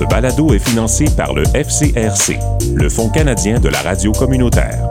Ce 0.00 0.06
balado 0.06 0.54
est 0.54 0.58
financé 0.58 1.04
par 1.14 1.34
le 1.34 1.42
FCRC, 1.42 2.38
le 2.74 2.88
Fonds 2.88 3.10
canadien 3.10 3.60
de 3.60 3.68
la 3.68 3.82
radio 3.82 4.12
communautaire. 4.12 4.88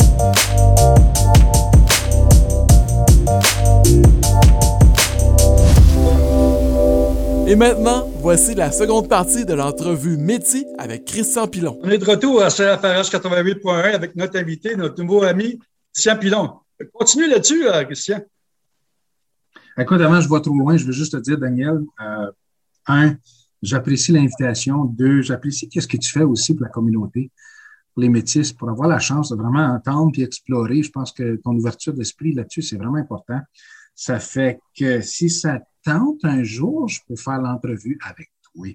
Et 7.47 7.55
maintenant, 7.55 8.07
voici 8.19 8.53
la 8.53 8.71
seconde 8.71 9.09
partie 9.09 9.45
de 9.45 9.55
l'entrevue 9.55 10.15
Métis 10.17 10.67
avec 10.77 11.05
Christian 11.05 11.47
Pilon. 11.47 11.79
On 11.81 11.89
est 11.89 11.97
de 11.97 12.05
retour 12.05 12.43
à 12.43 12.49
CFRH 12.49 13.09
88.1 13.09 13.95
avec 13.95 14.15
notre 14.15 14.37
invité, 14.37 14.75
notre 14.75 15.01
nouveau 15.01 15.23
ami, 15.23 15.57
Christian 15.91 16.17
Pilon. 16.17 16.51
Continue 16.93 17.27
là-dessus, 17.27 17.67
euh, 17.67 17.83
Christian. 17.83 18.19
Écoute, 19.75 20.01
avant, 20.01 20.21
je 20.21 20.27
vois 20.27 20.41
trop 20.41 20.53
loin, 20.53 20.77
je 20.77 20.85
veux 20.85 20.91
juste 20.91 21.13
te 21.13 21.17
dire, 21.17 21.39
Daniel, 21.39 21.79
euh, 21.99 22.31
un, 22.85 23.15
j'apprécie 23.61 24.11
l'invitation. 24.11 24.85
Deux, 24.85 25.21
j'apprécie 25.21 25.69
qu'est-ce 25.69 25.87
que 25.87 25.97
tu 25.97 26.11
fais 26.11 26.23
aussi 26.23 26.53
pour 26.55 26.63
la 26.63 26.69
communauté, 26.69 27.31
pour 27.93 28.01
les 28.01 28.09
métis, 28.09 28.53
pour 28.53 28.69
avoir 28.69 28.87
la 28.87 28.99
chance 28.99 29.29
de 29.29 29.35
vraiment 29.35 29.65
entendre 29.65 30.11
et 30.17 30.23
explorer. 30.23 30.83
Je 30.83 30.91
pense 30.91 31.11
que 31.11 31.35
ton 31.37 31.55
ouverture 31.55 31.93
d'esprit 31.93 32.33
là-dessus, 32.33 32.61
c'est 32.61 32.77
vraiment 32.77 32.97
important. 32.97 33.39
Ça 33.95 34.19
fait 34.19 34.59
que 34.77 35.01
si 35.01 35.29
ça 35.29 35.59
tente 35.83 36.23
un 36.23 36.43
jour, 36.43 36.87
je 36.87 36.99
peux 37.07 37.15
faire 37.15 37.41
l'entrevue 37.41 37.97
avec 38.01 38.29
toi. 38.41 38.67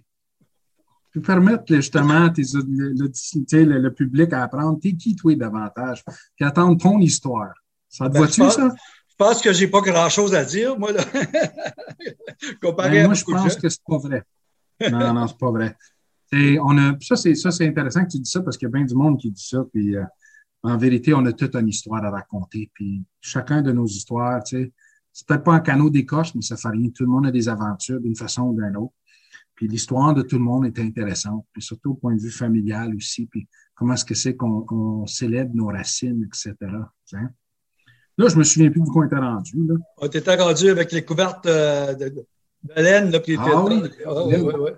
Je 1.15 1.21
peux 1.21 1.27
permettre 1.27 1.65
justement 1.69 2.29
tes, 2.31 2.43
le, 2.43 3.79
le, 3.79 3.95
public 3.95 4.33
à 4.33 4.43
apprendre 4.43 4.81
t'es 4.81 4.95
qui 4.95 5.15
toi 5.15 5.35
davantage, 5.37 6.03
puis 6.35 6.45
attendre 6.45 6.77
ton 6.77 6.99
histoire. 6.99 7.55
Ça 7.89 8.09
te 8.09 8.15
ben, 8.15 8.19
voit-tu, 8.19 8.51
ça? 8.51 8.75
Je 9.09 9.15
pense 9.17 9.41
que 9.41 9.53
j'ai 9.53 9.69
pas 9.69 9.81
grand-chose 9.81 10.35
à 10.35 10.45
dire, 10.45 10.77
moi, 10.77 10.91
là. 10.91 11.05
Comparé 12.61 12.91
ben, 12.91 13.07
moi, 13.07 13.15
je 13.15 13.25
pense 13.25 13.55
que 13.55 13.69
c'est 13.69 13.85
pas 13.87 13.99
vrai. 13.99 14.25
Non, 14.91 15.15
non, 15.15 15.27
c'est 15.27 15.39
pas 15.39 15.51
vrai. 15.51 15.77
on 16.33 16.79
a, 16.79 16.97
ça, 17.01 17.17
c'est, 17.17 17.67
intéressant 17.67 18.05
que 18.05 18.11
tu 18.11 18.19
dis 18.19 18.31
ça 18.31 18.43
parce 18.43 18.57
qu'il 18.57 18.67
y 18.67 18.71
a 18.71 18.73
bien 18.73 18.85
du 18.85 18.95
monde 18.95 19.19
qui 19.19 19.31
dit 19.31 19.45
ça. 19.45 19.65
Puis, 19.73 19.97
euh, 19.97 20.05
en 20.63 20.77
vérité, 20.77 21.15
on 21.15 21.25
a 21.27 21.33
toute 21.33 21.55
une 21.55 21.69
histoire 21.69 22.05
à 22.05 22.11
raconter. 22.11 22.71
Puis, 22.75 23.03
chacun 23.21 23.63
de 23.63 23.73
nos 23.73 23.87
histoires, 23.87 24.43
tu 24.43 24.57
sais, 24.57 24.73
c'est 25.13 25.27
peut-être 25.27 25.45
pas 25.45 25.55
un 25.55 25.61
canot 25.61 25.91
d'écorce, 25.91 26.35
mais 26.35 26.43
ça 26.43 26.57
fait 26.57 26.69
rien. 26.69 26.91
Tout 26.91 27.05
le 27.05 27.11
monde 27.11 27.27
a 27.27 27.31
des 27.31 27.49
aventures 27.49 28.01
d'une 28.01 28.17
façon 28.17 28.43
ou 28.43 28.55
d'une 28.55 28.77
autre. 28.77 28.95
Puis 29.55 29.69
l'histoire 29.69 30.15
de 30.15 30.23
tout 30.23 30.37
le 30.37 30.45
monde 30.45 30.67
est 30.67 30.79
intéressante, 30.81 31.47
puis 31.53 31.63
surtout 31.63 31.93
au 31.93 31.95
point 31.95 32.15
de 32.15 32.21
vue 32.21 32.31
familial 32.31 32.95
aussi, 32.97 33.27
puis 33.27 33.47
comment 33.75 33.95
est-ce 33.95 34.05
que 34.05 34.15
c'est 34.15 34.35
qu'on 34.35 35.07
célèbre 35.07 35.55
nos 35.55 35.69
racines, 35.69 36.25
etc. 36.25 36.55
Là, 38.17 38.29
je 38.29 38.37
me 38.37 38.45
souviens 38.45 38.71
plus 38.71 38.81
de 38.81 38.89
quoi 38.89 39.07
on 39.11 39.21
rendu. 39.21 39.53
On 39.99 40.07
était 40.07 40.35
rendu 40.37 40.69
avec 40.69 40.93
les 40.93 41.05
couvertes 41.05 41.47
euh, 41.47 41.95
de, 41.95 42.27
laine. 42.77 43.11
Là, 43.11 43.21
puis 43.21 43.37
ah, 43.39 43.65
oui. 43.65 43.83
Ah, 44.07 44.27
oui, 44.27 44.37
oui, 44.37 44.71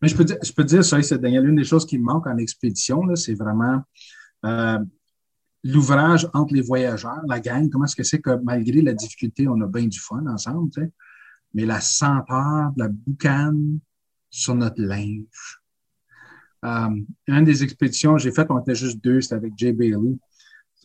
Mais 0.00 0.08
je 0.08 0.16
peux, 0.16 0.24
dire, 0.24 0.36
je 0.42 0.52
peux 0.52 0.64
dire 0.64 0.84
ça, 0.84 1.00
c'est 1.02 1.18
Daniel, 1.18 1.48
une 1.48 1.56
des 1.56 1.64
choses 1.64 1.86
qui 1.86 1.98
me 1.98 2.04
manque 2.04 2.26
en 2.26 2.36
expédition, 2.38 3.02
c'est 3.14 3.34
vraiment 3.34 3.82
euh, 4.44 4.78
l'ouvrage 5.64 6.28
entre 6.34 6.54
les 6.54 6.62
voyageurs, 6.62 7.20
la 7.26 7.40
gang. 7.40 7.68
Comment 7.70 7.84
est-ce 7.84 7.96
que 7.96 8.04
c'est 8.04 8.20
que 8.20 8.36
malgré 8.42 8.82
la 8.82 8.94
difficulté, 8.94 9.48
on 9.48 9.60
a 9.60 9.66
bien 9.66 9.86
du 9.86 10.00
fun 10.00 10.24
ensemble, 10.26 10.70
tu 10.70 10.82
sais? 10.82 10.92
mais 11.54 11.64
la 11.64 11.80
senteur 11.80 12.72
de 12.76 12.82
la 12.82 12.88
boucane 12.88 13.78
sur 14.28 14.54
notre 14.54 14.82
linge. 14.82 15.60
Euh, 16.64 16.88
une 17.28 17.44
des 17.44 17.62
expéditions 17.62 18.14
que 18.14 18.22
j'ai 18.22 18.32
faites, 18.32 18.50
on 18.50 18.58
était 18.58 18.74
juste 18.74 19.02
deux, 19.02 19.20
c'était 19.20 19.36
avec 19.36 19.52
Jay 19.56 19.72
Bailey 19.72 20.18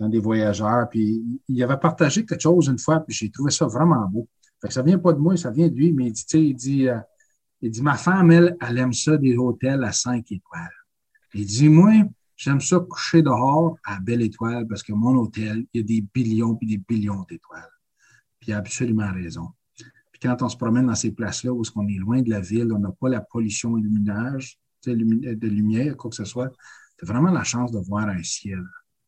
un 0.02 0.10
des 0.10 0.20
voyageurs, 0.20 0.90
puis 0.90 1.22
il 1.48 1.64
avait 1.64 1.78
partagé 1.78 2.26
quelque 2.26 2.42
chose 2.42 2.68
une 2.68 2.80
fois, 2.80 3.00
puis 3.02 3.16
j'ai 3.16 3.30
trouvé 3.30 3.52
ça 3.52 3.68
vraiment 3.68 4.08
beau. 4.08 4.28
Fait 4.62 4.68
que 4.68 4.74
ça 4.74 4.84
vient 4.84 5.00
pas 5.00 5.14
de 5.14 5.20
moi, 5.20 5.36
ça 5.38 5.52
vient 5.52 5.68
de 5.68 5.76
lui, 5.76 5.92
mais 5.92 6.08
il 6.08 6.14
dit, 6.14 6.26
il 6.34 6.56
dit, 6.56 6.88
euh, 6.88 7.00
il 7.62 7.72
dit, 7.72 7.82
ma 7.82 7.96
femme, 7.96 8.32
elle, 8.32 8.56
elle 8.62 8.78
aime 8.78 8.94
ça 8.94 9.18
des 9.18 9.36
hôtels 9.36 9.84
à 9.84 9.92
cinq 9.92 10.32
étoiles. 10.32 10.70
Il 11.34 11.46
dit, 11.46 11.70
moi, 11.70 11.94
j'aime 12.36 12.62
ça 12.62 12.80
coucher 12.80 13.22
dehors 13.22 13.76
à 13.84 14.00
belle 14.00 14.22
étoile 14.22 14.68
parce 14.68 14.84
que 14.84 14.94
mon 14.94 15.16
hôtel, 15.16 15.66
il 15.74 15.82
y 15.82 15.84
a 15.84 15.88
des 15.88 16.06
billions 16.14 16.56
puis 16.56 16.68
des 16.68 16.78
billions 16.78 17.26
d'étoiles. 17.30 17.70
Puis 18.40 18.52
il 18.52 18.54
a 18.54 18.58
absolument 18.58 19.12
raison. 19.12 19.50
Puis 20.12 20.20
quand 20.22 20.42
on 20.42 20.50
se 20.50 20.58
promène 20.58 20.88
dans 20.88 20.96
ces 20.96 21.12
places-là 21.12 21.54
où 21.54 21.64
on 21.76 21.88
est 21.88 21.98
loin 21.98 22.22
de 22.22 22.30
la 22.30 22.42
ville, 22.42 22.72
on 22.72 22.80
n'a 22.80 22.92
pas 22.92 23.10
la 23.10 23.22
pollution 23.22 23.76
luminage, 23.76 24.60
de 24.86 25.48
lumière, 25.48 25.96
quoi 25.96 26.10
que 26.10 26.16
ce 26.16 26.26
soit, 26.26 26.52
c'est 27.00 27.06
vraiment 27.06 27.32
la 27.32 27.44
chance 27.44 27.72
de 27.72 27.80
voir 27.80 28.08
un 28.08 28.24
ciel. 28.24 28.64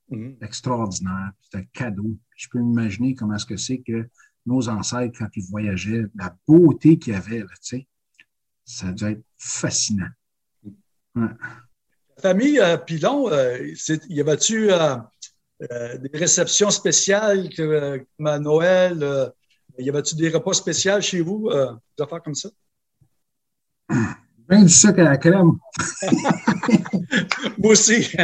Mhm. 0.09 0.38
extraordinaire. 0.41 1.31
C'est 1.41 1.57
un 1.57 1.63
cadeau. 1.73 2.17
Je 2.35 2.47
peux 2.49 2.59
m'imaginer 2.59 3.16
comment 3.16 3.35
est-ce 3.35 3.45
que 3.45 3.57
c'est 3.57 3.79
que 3.79 4.07
nos 4.45 4.69
ancêtres, 4.69 5.17
quand 5.17 5.29
ils 5.35 5.45
voyageaient, 5.49 6.05
la 6.15 6.35
beauté 6.47 6.97
qu'il 6.97 7.13
y 7.13 7.15
avait, 7.15 7.39
là, 7.39 7.45
tu 7.61 7.77
sais, 7.77 7.87
ça 8.65 8.87
a 8.87 9.09
être 9.09 9.23
fascinant. 9.37 10.09
La 11.15 11.35
famille 12.21 12.59
euh, 12.59 12.77
Pilon, 12.77 13.31
euh, 13.31 13.73
y 14.09 14.21
avait-tu 14.21 14.71
euh, 14.71 14.97
des 15.59 16.17
réceptions 16.17 16.69
spéciales 16.69 17.49
comme 17.55 18.27
à 18.27 18.39
Noël? 18.39 19.31
y 19.79 19.89
avait-tu 19.89 20.15
des 20.15 20.29
repas 20.29 20.53
spéciaux 20.53 21.01
chez 21.01 21.21
vous, 21.21 21.49
des 21.49 22.03
affaires 22.03 22.21
comme 22.21 22.35
ça? 22.35 22.49
Ben 24.47 24.63
du 24.63 24.69
sucre 24.69 24.99
à 24.99 25.03
la 25.03 25.17
crème. 25.17 25.53
Moi 27.57 27.71
aussi. 27.71 28.07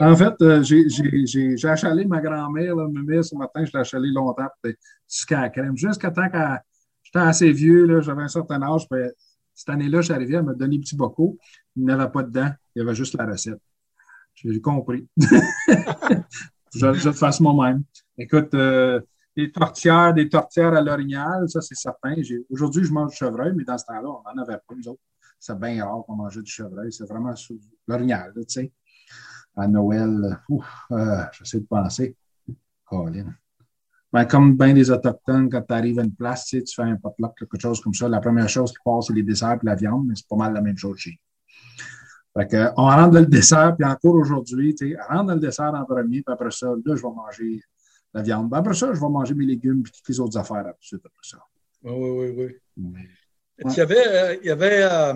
en 0.00 0.16
fait, 0.16 0.34
euh, 0.42 0.62
j'ai 0.62 1.68
achalé 1.68 2.04
ma 2.04 2.20
grand-mère, 2.20 2.76
mais 2.76 3.22
ce 3.22 3.34
matin, 3.34 3.64
je 3.64 3.72
l'ai 3.72 3.80
achalé 3.80 4.08
longtemps 4.10 4.48
pour 4.62 4.72
sucre 5.06 5.36
à 5.36 5.42
la 5.42 5.50
crème. 5.50 5.76
Jusqu'à 5.76 6.10
temps 6.10 6.28
que 6.28 6.38
j'étais 7.02 7.18
assez 7.18 7.52
vieux, 7.52 8.00
j'avais 8.00 8.22
un 8.22 8.28
certain 8.28 8.62
âge. 8.62 8.86
cette 9.54 9.68
année-là, 9.68 10.00
je 10.00 10.06
suis 10.06 10.14
arrivé, 10.14 10.40
m'a 10.42 10.54
donné 10.54 10.76
un 10.76 10.80
petit 10.80 10.96
bocaux. 10.96 11.38
Il 11.76 11.84
n'y 11.84 11.92
avait 11.92 12.10
pas 12.10 12.22
dedans, 12.22 12.50
il 12.74 12.80
y 12.80 12.82
avait 12.82 12.94
juste 12.94 13.14
la 13.14 13.26
recette. 13.26 13.60
J'ai 14.34 14.60
compris. 14.60 15.08
je, 15.16 16.92
je 16.92 17.12
fasse 17.12 17.40
moi-même. 17.40 17.82
Écoute, 18.18 18.52
euh, 18.54 19.00
des 19.36 19.50
tortières, 19.50 20.14
des 20.14 20.28
tortières 20.28 20.74
à 20.74 20.80
l'orignal, 20.80 21.48
ça, 21.48 21.60
c'est 21.60 21.74
certain. 21.74 22.14
Aujourd'hui, 22.50 22.84
je 22.84 22.92
mange 22.92 23.10
du 23.10 23.16
chevreuil, 23.16 23.52
mais 23.54 23.64
dans 23.64 23.76
ce 23.76 23.84
temps-là, 23.86 24.08
on 24.08 24.22
n'en 24.22 24.42
avait 24.42 24.56
pas, 24.56 24.74
nous 24.74 24.88
autres. 24.88 25.00
C'est 25.38 25.58
bien 25.58 25.84
rare 25.84 26.02
qu'on 26.06 26.16
mangeait 26.16 26.42
du 26.42 26.50
chevreuil. 26.50 26.92
C'est 26.92 27.06
vraiment 27.06 27.34
l'orignal, 27.86 28.32
tu 28.34 28.42
sais. 28.48 28.72
À 29.56 29.66
Noël, 29.66 30.38
euh, 30.90 31.22
j'essaie 31.32 31.60
de 31.60 31.66
penser. 31.66 32.14
Colin. 32.84 33.34
Ben, 34.12 34.24
comme 34.24 34.56
bien 34.56 34.72
des 34.72 34.90
Autochtones, 34.90 35.50
quand 35.50 35.62
tu 35.62 35.74
arrives 35.74 35.98
à 35.98 36.04
une 36.04 36.14
place, 36.14 36.44
tu, 36.46 36.58
sais, 36.58 36.64
tu 36.64 36.74
fais 36.74 36.82
un 36.82 36.96
potluck, 36.96 37.36
quelque 37.36 37.60
chose 37.60 37.80
comme 37.80 37.94
ça, 37.94 38.08
la 38.08 38.20
première 38.20 38.48
chose 38.48 38.70
qui 38.70 38.78
passe, 38.84 39.06
c'est 39.08 39.12
les 39.12 39.22
desserts 39.22 39.58
et 39.62 39.66
la 39.66 39.74
viande, 39.74 40.06
mais 40.06 40.14
c'est 40.14 40.28
pas 40.28 40.36
mal 40.36 40.52
la 40.52 40.60
même 40.60 40.76
chose 40.76 40.98
chez 40.98 41.18
fait 42.36 42.48
que, 42.48 42.70
on 42.76 42.84
rentre 42.84 43.12
dans 43.12 43.20
le 43.20 43.26
dessert, 43.26 43.74
puis 43.76 43.88
encore 43.88 44.14
aujourd'hui, 44.14 44.74
tu 44.74 44.90
sais, 44.90 44.96
rentre 45.08 45.24
dans 45.24 45.34
le 45.34 45.40
dessert 45.40 45.72
en 45.74 45.84
premier, 45.84 46.22
puis 46.22 46.32
après 46.32 46.50
ça, 46.50 46.66
là, 46.66 46.94
je 46.94 47.02
vais 47.02 47.14
manger 47.14 47.62
la 48.12 48.22
viande. 48.22 48.50
Ben, 48.50 48.58
après 48.58 48.74
ça, 48.74 48.92
je 48.92 49.00
vais 49.00 49.08
manger 49.08 49.34
mes 49.34 49.46
légumes 49.46 49.82
et 49.86 49.90
toutes 49.90 50.08
les 50.08 50.20
autres 50.20 50.36
affaires 50.38 50.66
après 50.66 50.76
ça. 51.22 51.38
Oui, 51.82 51.92
oui, 51.92 52.34
oui. 52.36 52.56
oui. 52.76 53.00
Il 53.64 53.72
y 53.72 53.80
avait, 53.80 54.06
euh, 54.06 54.36
il 54.42 54.46
y 54.46 54.50
avait 54.50 54.82
euh, 54.82 55.14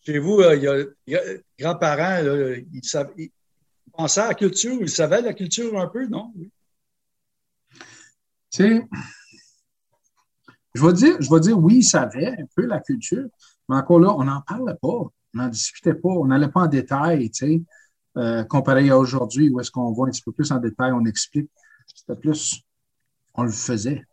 chez 0.00 0.18
vous, 0.18 0.40
euh, 0.40 0.56
il 0.56 1.12
y 1.12 1.16
a, 1.16 1.20
grands-parents, 1.58 2.18
ils, 2.24 2.80
ils, 3.16 3.30
pensaient 4.00 4.20
à 4.20 4.28
la 4.28 4.34
culture, 4.34 4.78
ils 4.80 4.88
savaient 4.88 5.20
la 5.20 5.34
culture 5.34 5.78
un 5.78 5.86
peu, 5.86 6.06
non? 6.06 6.32
Oui. 6.36 6.50
Tu 8.50 8.62
sais, 8.62 8.88
je 10.74 10.84
vais 10.84 10.92
dire, 10.92 11.16
je 11.20 11.30
vais 11.30 11.40
dire 11.40 11.58
oui, 11.58 11.76
ils 11.76 11.84
savaient 11.84 12.28
un 12.28 12.46
peu 12.56 12.66
la 12.66 12.80
culture, 12.80 13.28
mais 13.68 13.76
encore 13.76 14.00
là, 14.00 14.14
on 14.16 14.24
n'en 14.24 14.40
parlait 14.40 14.74
pas, 14.80 14.88
on 14.88 15.10
n'en 15.34 15.48
discutait 15.48 15.94
pas, 15.94 16.08
on 16.08 16.26
n'allait 16.26 16.48
pas 16.48 16.62
en 16.62 16.66
détail, 16.66 17.30
tu 17.30 17.62
sais, 18.14 18.46
comparé 18.48 18.88
à 18.90 18.98
aujourd'hui 18.98 19.50
où 19.50 19.60
est-ce 19.60 19.70
qu'on 19.70 19.92
voit 19.92 20.08
un 20.08 20.10
petit 20.10 20.22
peu 20.22 20.32
plus 20.32 20.50
en 20.50 20.58
détail, 20.58 20.92
on 20.92 21.04
explique. 21.04 21.50
C'était 21.86 22.18
plus, 22.18 22.62
on 23.34 23.44
le 23.44 23.52
faisait. 23.52 24.04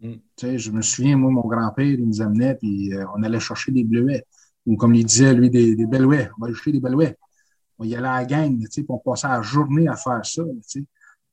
Mm. 0.00 0.14
Je 0.42 0.70
me 0.70 0.82
souviens, 0.82 1.16
moi, 1.16 1.30
mon 1.30 1.46
grand-père, 1.46 1.86
il 1.86 2.04
nous 2.04 2.20
amenait, 2.20 2.56
puis 2.56 2.92
euh, 2.92 3.04
on 3.16 3.22
allait 3.22 3.40
chercher 3.40 3.72
des 3.72 3.84
bleuets. 3.84 4.24
Ou 4.66 4.76
comme 4.76 4.94
il 4.94 5.04
disait, 5.04 5.32
lui, 5.32 5.48
des, 5.50 5.74
des 5.74 5.86
belouets. 5.86 6.28
On 6.36 6.40
va 6.40 6.46
aller 6.46 6.54
chercher 6.54 6.72
des 6.72 6.80
belouets. 6.80 7.16
On 7.78 7.84
y 7.84 7.94
allait 7.94 8.08
à 8.08 8.18
la 8.18 8.24
gang, 8.24 8.58
puis 8.70 8.84
on 8.88 8.98
passait 8.98 9.28
la 9.28 9.42
journée 9.42 9.88
à 9.88 9.96
faire 9.96 10.24
ça. 10.24 10.42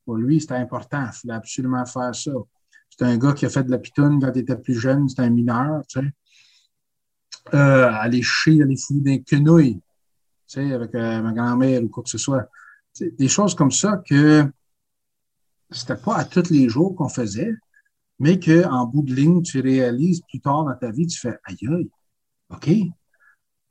Pour 0.04 0.16
lui, 0.16 0.40
c'était 0.40 0.54
important. 0.54 1.04
Il 1.06 1.12
fallait 1.12 1.34
absolument 1.34 1.84
faire 1.84 2.14
ça. 2.14 2.30
C'était 2.88 3.04
un 3.04 3.18
gars 3.18 3.32
qui 3.32 3.46
a 3.46 3.50
fait 3.50 3.64
de 3.64 3.70
la 3.70 3.78
pitoune 3.78 4.20
quand 4.20 4.30
il 4.34 4.40
était 4.40 4.56
plus 4.56 4.78
jeune. 4.78 5.08
C'était 5.08 5.22
un 5.22 5.30
mineur, 5.30 5.82
tu 5.88 6.00
sais. 6.00 6.06
Euh, 7.54 7.88
aller 7.92 8.22
chier, 8.22 8.62
aller 8.62 8.76
fouiller 8.76 9.02
des 9.02 9.22
quenouilles, 9.22 9.76
tu 9.76 9.82
sais, 10.46 10.72
avec 10.72 10.92
euh, 10.96 11.22
ma 11.22 11.32
grand-mère 11.32 11.82
ou 11.82 11.88
quoi 11.88 12.02
que 12.02 12.10
ce 12.10 12.18
soit. 12.18 12.48
des 13.00 13.28
choses 13.28 13.54
comme 13.54 13.70
ça 13.70 14.02
que 14.04 14.50
c'était 15.70 15.96
pas 15.96 16.16
à 16.16 16.24
tous 16.24 16.50
les 16.50 16.68
jours 16.68 16.96
qu'on 16.96 17.08
faisait, 17.08 17.54
mais 18.18 18.40
qu'en 18.40 18.86
bout 18.86 19.02
de 19.02 19.14
ligne, 19.14 19.42
tu 19.42 19.60
réalises 19.60 20.22
plus 20.28 20.40
tard 20.40 20.64
dans 20.64 20.74
ta 20.74 20.90
vie, 20.90 21.06
tu 21.06 21.20
fais 21.20 21.38
aïe 21.44 21.58
aïe, 21.68 21.90
OK? 22.50 22.68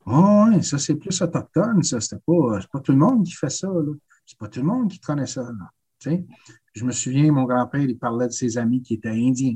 Oh, 0.05 0.45
ouais, 0.47 0.61
ça, 0.61 0.77
c'est 0.77 0.95
plus 0.95 1.19
autochtone, 1.21 1.81
ça. 1.83 1.99
C'était 1.99 2.21
pas, 2.25 2.59
pas 2.71 2.79
tout 2.79 2.91
le 2.91 2.97
monde 2.97 3.25
qui 3.25 3.33
fait 3.33 3.49
ça, 3.49 3.67
là. 3.67 3.93
C'est 4.25 4.37
pas 4.37 4.47
tout 4.47 4.59
le 4.59 4.65
monde 4.65 4.89
qui 4.89 4.99
connaît 4.99 5.25
ça, 5.25 5.43
là. 5.43 5.71
Tu 5.99 6.09
sais? 6.09 6.25
Je 6.73 6.85
me 6.85 6.91
souviens, 6.91 7.31
mon 7.31 7.45
grand-père, 7.45 7.81
il 7.81 7.97
parlait 7.97 8.27
de 8.27 8.33
ses 8.33 8.57
amis 8.57 8.81
qui 8.81 8.95
étaient 8.95 9.09
indiens. 9.09 9.55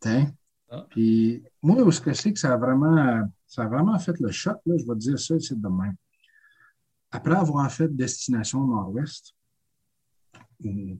Tu 0.00 0.08
sais? 0.08 0.28
Ah. 0.70 0.86
Puis 0.90 1.42
moi, 1.62 1.82
où 1.82 1.90
ce 1.90 2.00
que 2.00 2.12
c'est 2.12 2.32
que 2.32 2.38
ça 2.38 2.54
a 2.54 2.56
vraiment, 2.56 3.28
ça 3.46 3.62
a 3.62 3.68
vraiment 3.68 3.98
fait 3.98 4.18
le 4.20 4.30
choc, 4.30 4.58
là, 4.66 4.76
je 4.76 4.84
vais 4.84 4.94
te 4.94 4.98
dire 4.98 5.18
ça, 5.18 5.38
c'est 5.38 5.60
de 5.60 5.68
même. 5.68 5.96
Après 7.10 7.36
avoir 7.36 7.70
fait 7.70 7.94
Destination 7.94 8.66
Nord-Ouest, 8.66 9.34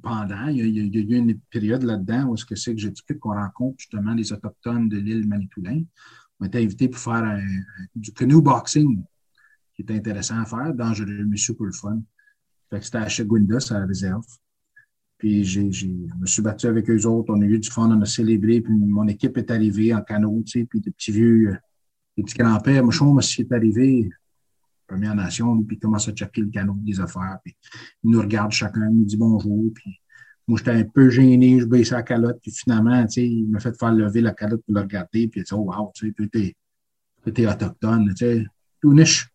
pendant, 0.03 0.47
il 0.49 0.57
y, 0.57 0.81
a, 0.81 0.85
eu 0.85 1.19
une 1.19 1.39
période 1.51 1.83
là-dedans 1.83 2.29
où 2.29 2.37
ce 2.37 2.45
que 2.45 2.55
c'est 2.55 2.75
que 2.75 2.81
j'explique 2.81 3.19
qu'on 3.19 3.35
rencontre 3.35 3.77
justement 3.79 4.15
les 4.15 4.33
Autochtones 4.33 4.89
de 4.89 4.99
l'île 4.99 5.27
Manitoulin. 5.27 5.83
On 6.41 6.47
été 6.47 6.59
invités 6.59 6.89
pour 6.89 7.01
faire 7.01 7.41
du 7.95 8.13
canoe 8.13 8.41
boxing, 8.41 9.03
qui 9.75 9.83
est 9.83 9.91
intéressant 9.91 10.41
à 10.41 10.45
faire, 10.45 10.75
dangereux, 10.75 11.25
mais 11.27 11.37
super 11.37 11.67
le 11.67 11.73
fun. 11.73 12.01
Fait 12.71 12.79
que 12.79 12.85
c'était 12.85 12.99
à 12.99 13.09
Chagunda, 13.09 13.59
à 13.71 13.75
la 13.75 13.87
réserve. 13.87 14.25
Puis 15.19 15.45
j'ai, 15.45 15.73
je 15.73 15.87
me 15.87 16.27
suis 16.27 16.43
battu 16.43 16.67
avec 16.67 16.89
eux 16.89 17.07
autres, 17.07 17.35
on 17.35 17.41
a 17.41 17.45
eu 17.45 17.59
du 17.59 17.69
fun, 17.69 17.91
on 17.91 18.01
a 18.01 18.07
célébré, 18.07 18.61
puis 18.61 18.73
mon 18.73 19.09
équipe 19.09 19.37
est 19.37 19.51
arrivée 19.51 19.93
en 19.93 20.01
canot, 20.01 20.43
tu 20.47 20.61
sais, 20.61 20.65
puis 20.65 20.81
des 20.81 20.93
petits 20.93 21.11
vieux, 21.11 21.59
des 22.17 22.23
petits 22.23 22.39
grands-pères, 22.39 22.85
moi, 22.85 22.93
je 22.93 23.43
est 23.43 23.53
arrivé, 23.53 24.09
Première 24.87 25.17
Nation, 25.17 25.61
puis 25.65 25.79
commence 25.79 26.09
à 26.09 26.13
checker 26.13 26.43
le 26.43 26.51
canot 26.51 26.77
des 26.79 27.01
affaires, 27.01 27.39
puis 27.43 27.57
il 28.05 28.11
nous 28.11 28.21
regarde 28.21 28.53
chacun, 28.53 28.89
il 28.91 28.99
nous 28.99 29.05
dit 29.05 29.17
bonjour, 29.17 29.73
puis 29.75 30.01
moi, 30.49 30.59
j'étais 30.59 30.71
un 30.71 30.85
peu 30.85 31.11
gêné, 31.11 31.61
je 31.61 31.67
baissais 31.67 31.95
la 31.95 32.03
calotte, 32.03 32.39
puis 32.41 32.51
finalement, 32.51 33.05
tu 33.07 33.13
sais, 33.13 33.27
il 33.27 33.49
m'a 33.49 33.61
fait 33.61 33.79
faire 33.79 33.93
lever 33.93 34.23
la 34.23 34.33
calotte 34.33 34.63
pour 34.65 34.75
le 34.75 34.81
regarder, 34.81 35.29
puis 35.29 35.41
il 35.41 35.45
dit, 35.45 35.53
oh, 35.53 35.59
wow, 35.59 35.93
tu 35.95 36.09
sais, 36.09 36.55
tout 37.23 37.41
est 37.41 37.47
autochtone, 37.47 38.09
tu 38.15 38.17
sais, 38.17 38.47
tout 38.81 38.95
niche, 38.95 39.29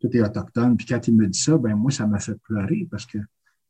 tout 0.00 0.14
est 0.16 0.20
autochtone. 0.20 0.76
Puis 0.76 0.86
quand 0.86 1.06
il 1.08 1.16
me 1.16 1.26
dit 1.26 1.38
ça, 1.38 1.56
ben 1.56 1.74
moi, 1.74 1.90
ça 1.90 2.06
m'a 2.06 2.18
fait 2.18 2.34
pleurer 2.42 2.86
parce 2.90 3.06
que 3.06 3.18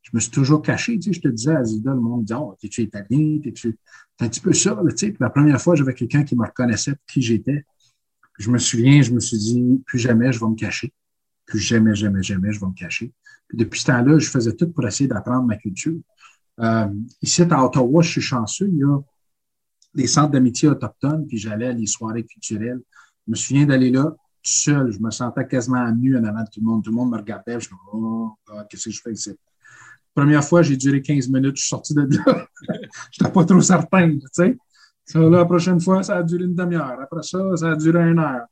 je 0.01 0.09
me 0.13 0.19
suis 0.19 0.31
toujours 0.31 0.61
caché. 0.61 0.97
Tu 0.99 1.09
sais, 1.09 1.13
je 1.13 1.21
te 1.21 1.27
disais 1.27 1.55
à 1.55 1.63
Zida, 1.63 1.91
le 1.91 1.99
monde 1.99 2.25
dit 2.25 2.33
Oh, 2.33 2.55
t'es-tu 2.59 2.81
italien? 2.81 3.39
T'es-tu. 3.41 3.77
un 4.19 4.27
petit 4.27 4.41
peu 4.41 4.53
ça, 4.53 4.77
tu 4.89 4.97
sais. 4.97 5.15
La 5.19 5.29
première 5.29 5.61
fois, 5.61 5.75
j'avais 5.75 5.93
quelqu'un 5.93 6.23
qui 6.23 6.35
me 6.35 6.45
reconnaissait 6.45 6.91
pour 6.95 7.05
qui 7.05 7.21
j'étais. 7.21 7.65
Je 8.39 8.49
me 8.49 8.57
souviens, 8.57 9.01
je 9.01 9.11
me 9.11 9.19
suis 9.19 9.37
dit, 9.37 9.81
plus 9.85 9.99
jamais 9.99 10.31
je 10.31 10.39
vais 10.39 10.47
me 10.47 10.55
cacher. 10.55 10.91
Plus 11.45 11.59
jamais, 11.59 11.93
jamais, 11.93 12.23
jamais 12.23 12.51
je 12.51 12.59
vais 12.59 12.65
me 12.65 12.73
cacher. 12.73 13.13
Puis 13.47 13.57
depuis 13.57 13.79
ce 13.79 13.85
temps-là, 13.85 14.17
je 14.17 14.27
faisais 14.27 14.53
tout 14.53 14.71
pour 14.71 14.85
essayer 14.87 15.07
d'apprendre 15.07 15.45
ma 15.45 15.55
culture. 15.55 15.99
Euh, 16.59 16.87
ici, 17.21 17.41
à 17.41 17.65
Ottawa, 17.65 18.01
je 18.01 18.11
suis 18.11 18.21
chanceux. 18.21 18.67
Il 18.67 18.77
y 18.77 18.83
a 18.83 18.99
des 19.93 20.07
centres 20.07 20.31
d'amitié 20.31 20.69
autochtones, 20.69 21.25
puis 21.27 21.37
j'allais 21.37 21.67
à 21.67 21.73
des 21.73 21.85
soirées 21.85 22.23
culturelles. 22.23 22.81
Je 23.25 23.31
me 23.31 23.35
souviens 23.35 23.65
d'aller 23.65 23.91
là 23.91 24.05
tout 24.05 24.51
seul. 24.51 24.91
Je 24.91 24.99
me 24.99 25.11
sentais 25.11 25.47
quasiment 25.47 25.89
nu 25.91 26.17
en 26.17 26.23
avant 26.23 26.41
de 26.41 26.49
tout 26.51 26.59
le 26.59 26.65
monde. 26.65 26.83
Tout 26.83 26.91
le 26.91 26.95
monde 26.95 27.11
me 27.11 27.17
regardait. 27.17 27.59
Je 27.59 27.69
me 27.69 27.75
disais, 27.75 27.75
oh, 27.93 28.31
qu'est-ce 28.69 28.85
que 28.85 28.91
je 28.91 29.01
fais 29.01 29.13
ici? 29.13 29.31
Première 30.13 30.43
fois, 30.43 30.61
j'ai 30.61 30.77
duré 30.77 31.01
15 31.01 31.27
minutes, 31.29 31.55
je 31.55 31.61
suis 31.61 31.69
sorti 31.69 31.95
de 31.95 32.01
là. 32.01 32.45
je 33.11 33.23
n'étais 33.23 33.33
pas 33.33 33.45
trop 33.45 33.61
certain, 33.61 34.11
tu 34.11 34.27
sais. 34.31 34.57
la 35.15 35.43
prochaine 35.45 35.79
fois, 35.79 36.03
ça 36.03 36.17
a 36.17 36.23
duré 36.23 36.43
une 36.43 36.53
demi-heure. 36.53 36.99
Après 37.01 37.23
ça, 37.23 37.39
ça 37.57 37.71
a 37.71 37.75
duré 37.75 38.11
une 38.11 38.19
heure. 38.19 38.45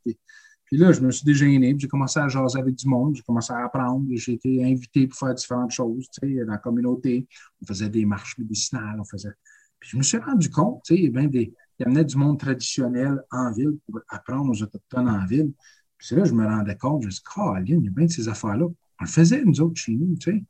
Là, 0.78 0.92
je 0.92 1.00
me 1.00 1.10
suis 1.10 1.24
dégêné, 1.24 1.74
j'ai 1.78 1.88
commencé 1.88 2.18
à 2.18 2.28
jaser 2.28 2.58
avec 2.58 2.74
du 2.76 2.88
monde, 2.88 3.14
j'ai 3.14 3.22
commencé 3.22 3.52
à 3.52 3.64
apprendre, 3.64 4.06
j'ai 4.12 4.32
été 4.32 4.64
invité 4.64 5.06
pour 5.06 5.18
faire 5.18 5.34
différentes 5.34 5.70
choses, 5.70 6.08
tu 6.10 6.26
sais, 6.26 6.44
dans 6.44 6.52
la 6.52 6.58
communauté. 6.58 7.26
On 7.60 7.66
faisait 7.66 7.90
des 7.90 8.06
marches 8.06 8.38
médicinales, 8.38 8.98
on 8.98 9.04
faisait. 9.04 9.32
Puis 9.78 9.90
je 9.90 9.96
me 9.98 10.02
suis 10.02 10.18
rendu 10.18 10.48
compte, 10.48 10.82
tu 10.84 10.96
sais, 10.96 11.28
des, 11.28 11.52
il 11.78 11.86
amenait 11.86 12.04
du 12.04 12.16
monde 12.16 12.38
traditionnel 12.38 13.20
en 13.30 13.52
ville 13.52 13.78
pour 13.86 14.00
apprendre 14.08 14.50
aux 14.50 14.62
Autochtones 14.62 15.08
en 15.08 15.26
ville. 15.26 15.52
Puis 15.98 16.16
là 16.16 16.24
je 16.24 16.32
me 16.32 16.46
rendais 16.46 16.76
compte, 16.76 17.02
je 17.02 17.06
me 17.06 17.10
suis 17.10 17.22
dit, 17.64 17.72
il 17.72 17.84
y 17.84 17.88
a 17.88 17.90
bien 17.90 18.06
de 18.06 18.10
ces 18.10 18.28
affaires-là. 18.28 18.66
On 18.66 19.04
le 19.04 19.08
faisait, 19.08 19.44
nous 19.44 19.60
autres, 19.60 19.80
chez 19.80 19.92
nous, 19.92 20.16
tu 20.16 20.32
sais. 20.32 20.44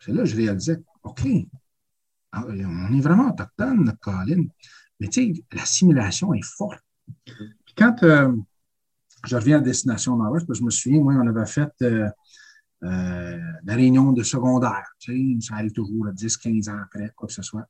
C'est 0.00 0.12
là 0.12 0.22
que 0.22 0.28
je 0.28 0.36
réalisais, 0.36 0.82
OK, 1.02 1.22
ah, 2.32 2.44
on 2.48 2.96
est 2.96 3.00
vraiment 3.00 3.30
autochtone, 3.30 3.96
Colin. 4.00 4.44
Mais 4.98 5.08
tu 5.08 5.34
sais, 5.34 5.44
l'assimilation 5.52 6.34
est 6.34 6.44
forte. 6.44 6.82
Puis 7.24 7.74
quand 7.76 8.02
euh, 8.02 8.32
je 9.26 9.36
reviens 9.36 9.58
à 9.58 9.60
Destination 9.60 10.16
Nord-Ouest, 10.16 10.46
parce 10.46 10.58
que 10.58 10.62
je 10.62 10.66
me 10.66 10.70
souviens, 10.70 11.00
moi, 11.00 11.14
on 11.14 11.26
avait 11.26 11.46
fait 11.46 11.70
euh, 11.82 12.08
euh, 12.82 13.38
la 13.64 13.74
réunion 13.74 14.12
de 14.12 14.22
secondaire. 14.22 14.84
Tu 14.98 15.38
sais, 15.40 15.46
ça 15.48 15.54
arrive 15.54 15.72
toujours 15.72 16.06
10, 16.12 16.36
15 16.36 16.68
ans 16.68 16.78
après, 16.82 17.10
quoi 17.16 17.26
que 17.28 17.34
ce 17.34 17.42
soit. 17.42 17.66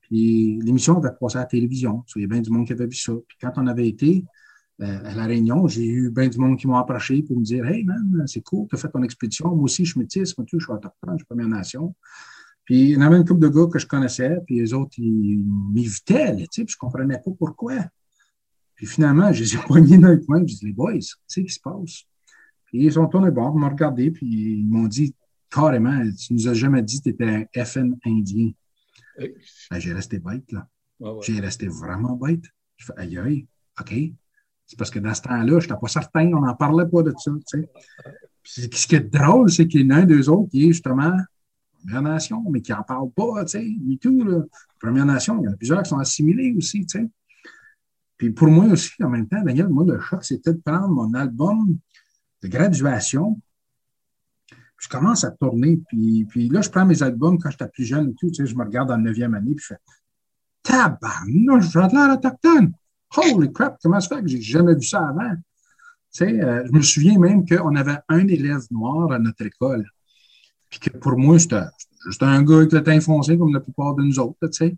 Puis 0.00 0.58
l'émission 0.62 0.98
avait 0.98 1.14
passé 1.20 1.36
à 1.36 1.40
la 1.40 1.46
télévision. 1.46 2.04
Il 2.16 2.22
y 2.22 2.24
a 2.24 2.28
bien 2.28 2.40
du 2.40 2.50
monde 2.50 2.66
qui 2.66 2.72
avait 2.72 2.86
vu 2.86 2.96
ça. 2.96 3.12
Puis 3.26 3.36
quand 3.40 3.52
on 3.56 3.66
avait 3.66 3.88
été 3.88 4.24
à 4.80 5.14
la 5.14 5.26
réunion, 5.26 5.66
j'ai 5.66 5.86
eu 5.86 6.10
bien 6.10 6.28
du 6.28 6.38
monde 6.38 6.56
qui 6.56 6.68
m'ont 6.68 6.76
approché 6.76 7.22
pour 7.22 7.36
me 7.36 7.42
dire 7.42 7.66
Hey, 7.66 7.84
man, 7.84 8.24
c'est 8.26 8.40
cool, 8.42 8.68
tu 8.68 8.76
as 8.76 8.78
fait 8.78 8.88
ton 8.88 9.02
expédition. 9.02 9.48
Moi 9.54 9.64
aussi, 9.64 9.84
je 9.84 9.90
suis 9.90 10.00
métisse, 10.00 10.38
moi, 10.38 10.46
je 10.50 10.56
suis 10.56 10.72
autochtone, 10.72 11.14
je 11.14 11.16
suis 11.16 11.26
Première 11.26 11.48
Nation. 11.48 11.94
Puis 12.68 12.82
il 12.82 12.90
y 12.90 12.96
en 12.98 13.00
avait 13.00 13.16
une 13.16 13.24
couple 13.24 13.40
de 13.40 13.48
gars 13.48 13.66
que 13.72 13.78
je 13.78 13.86
connaissais, 13.86 14.38
puis 14.46 14.56
les 14.60 14.74
autres, 14.74 14.92
ils 14.98 15.42
m'évitaient, 15.72 16.36
tu 16.36 16.46
sais, 16.50 16.64
puis 16.64 16.72
je 16.72 16.76
ne 16.76 16.86
comprenais 16.86 17.18
pas 17.18 17.30
pourquoi. 17.38 17.76
Puis 18.78 18.86
finalement, 18.86 19.32
je 19.32 19.42
les 19.42 19.54
ai 19.56 19.58
poignés 19.58 19.98
dans 19.98 20.08
le 20.08 20.18
coin, 20.18 20.40
je 20.46 20.54
dis 20.54 20.66
Les 20.66 20.72
boys, 20.72 20.92
qu'est-ce 20.94 21.40
qui 21.40 21.48
se 21.50 21.60
passe? 21.60 22.04
Puis 22.66 22.84
ils 22.84 22.92
sont 22.92 23.06
tournés 23.06 23.30
bord, 23.30 23.52
ils 23.54 23.60
m'ont 23.60 23.68
regardé, 23.68 24.10
puis 24.10 24.26
ils 24.26 24.66
m'ont 24.66 24.86
dit 24.86 25.14
carrément 25.50 26.00
Tu 26.12 26.32
nous 26.32 26.48
as 26.48 26.54
jamais 26.54 26.82
dit 26.82 26.98
que 26.98 27.04
tu 27.04 27.08
étais 27.10 27.48
un 27.54 27.64
FN 27.64 27.96
indien. 28.06 28.52
Ben, 29.18 29.80
j'ai 29.80 29.92
resté 29.92 30.20
bête, 30.20 30.50
là. 30.52 30.68
J'ai 31.22 31.40
resté 31.40 31.66
vraiment 31.66 32.14
bête. 32.14 32.44
Je 32.76 32.86
fais 32.86 32.92
Aïe, 32.96 33.18
aïe, 33.18 33.46
OK. 33.80 33.94
C'est 34.64 34.78
parce 34.78 34.90
que 34.90 35.00
dans 35.00 35.14
ce 35.14 35.22
temps-là, 35.22 35.58
je 35.58 35.66
n'étais 35.66 35.80
pas 35.80 35.88
certain, 35.88 36.26
on 36.34 36.40
n'en 36.40 36.54
parlait 36.54 36.86
pas 36.86 37.02
de 37.02 37.12
ça. 37.18 37.32
Tu 37.48 37.66
sais. 38.44 38.70
ce 38.72 38.86
qui 38.86 38.94
est 38.94 39.00
drôle, 39.00 39.50
c'est 39.50 39.66
qu'il 39.66 39.80
y 39.80 39.84
en 39.86 39.90
a 39.90 40.00
un 40.00 40.04
d'eux 40.04 40.28
autres 40.28 40.50
qui 40.50 40.64
est 40.64 40.72
justement 40.72 41.12
Première 41.80 42.02
Nation, 42.02 42.44
mais 42.50 42.60
qui 42.60 42.72
n'en 42.72 42.82
parle 42.82 43.10
pas, 43.10 43.44
tu 43.44 43.58
sais, 43.58 43.64
du 43.64 43.98
tout. 43.98 44.22
Là. 44.24 44.42
Première 44.80 45.06
Nation, 45.06 45.40
il 45.40 45.46
y 45.46 45.48
en 45.48 45.52
a 45.52 45.56
plusieurs 45.56 45.82
qui 45.82 45.88
sont 45.88 45.98
assimilés 45.98 46.54
aussi, 46.56 46.84
tu 46.86 46.98
sais. 46.98 47.08
Puis 48.18 48.30
pour 48.30 48.48
moi 48.48 48.66
aussi, 48.66 49.02
en 49.02 49.08
même 49.08 49.28
temps, 49.28 49.40
Daniel, 49.42 49.68
moi, 49.68 49.84
le 49.86 50.00
choc, 50.00 50.24
c'était 50.24 50.52
de 50.52 50.60
prendre 50.60 50.88
mon 50.88 51.14
album 51.14 51.78
de 52.42 52.48
graduation. 52.48 53.40
je 54.76 54.88
commence 54.88 55.24
à 55.24 55.30
tourner, 55.30 55.80
puis, 55.88 56.24
puis 56.28 56.48
là, 56.48 56.60
je 56.60 56.68
prends 56.68 56.84
mes 56.84 57.02
albums 57.02 57.38
quand 57.38 57.50
j'étais 57.50 57.68
plus 57.68 57.84
jeune 57.84 58.10
et 58.10 58.14
tout, 58.14 58.28
tu 58.28 58.34
sais, 58.34 58.46
je 58.46 58.56
me 58.56 58.64
regarde 58.64 58.90
en 58.90 58.98
neuvième 58.98 59.34
année, 59.34 59.54
puis 59.54 59.64
je 59.68 59.74
fais 59.74 59.80
Tabarnouche, 60.62 61.70
j'ai 61.72 61.78
l'air 61.78 62.10
autochtone! 62.12 62.72
Holy 63.16 63.52
crap, 63.52 63.78
comment 63.82 64.00
ça 64.00 64.16
fait 64.16 64.22
que 64.22 64.28
j'ai 64.28 64.42
jamais 64.42 64.74
vu 64.74 64.82
ça 64.82 65.08
avant? 65.08 65.34
Tu 66.12 66.24
sais, 66.24 66.42
euh, 66.42 66.66
je 66.66 66.72
me 66.72 66.82
souviens 66.82 67.18
même 67.18 67.46
qu'on 67.46 67.74
avait 67.76 67.98
un 68.08 68.26
élève 68.26 68.62
noir 68.70 69.12
à 69.12 69.18
notre 69.18 69.46
école. 69.46 69.86
Puis 70.68 70.80
que 70.80 70.90
pour 70.90 71.16
moi, 71.16 71.38
c'était 71.38 71.62
juste 72.06 72.22
un 72.22 72.42
gars 72.42 72.56
avec 72.56 72.72
le 72.72 72.82
teint 72.82 73.00
foncé 73.00 73.38
comme 73.38 73.54
la 73.54 73.60
plupart 73.60 73.94
de 73.94 74.02
nous 74.02 74.18
autres, 74.18 74.48
tu 74.48 74.52
sais. 74.52 74.76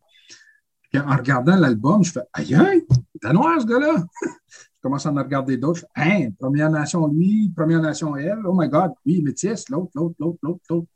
Puis 0.91 1.01
en 1.01 1.17
regardant 1.17 1.57
l'album, 1.57 2.03
je 2.03 2.13
fais 2.13 2.21
Aïe, 2.33 2.55
aïe, 2.55 2.85
ce 3.23 3.67
gars-là! 3.67 4.05
je 4.49 4.81
commence 4.83 5.07
à 5.07 5.13
en 5.13 5.15
regarder 5.15 5.57
d'autres. 5.57 5.81
Je 5.81 6.03
fais 6.03 6.27
Hein, 6.27 6.31
Première 6.39 6.71
Nation 6.71 7.07
lui, 7.07 7.51
Première 7.55 7.81
Nation 7.81 8.17
elle, 8.17 8.41
oh 8.45 8.53
my 8.55 8.69
God, 8.69 8.93
lui, 9.07 9.23
métis, 9.23 9.69
l'autre, 9.69 9.93
l'autre, 9.95 10.17
l'autre, 10.19 10.39
l'autre, 10.43 10.61
l'autre. 10.69 10.89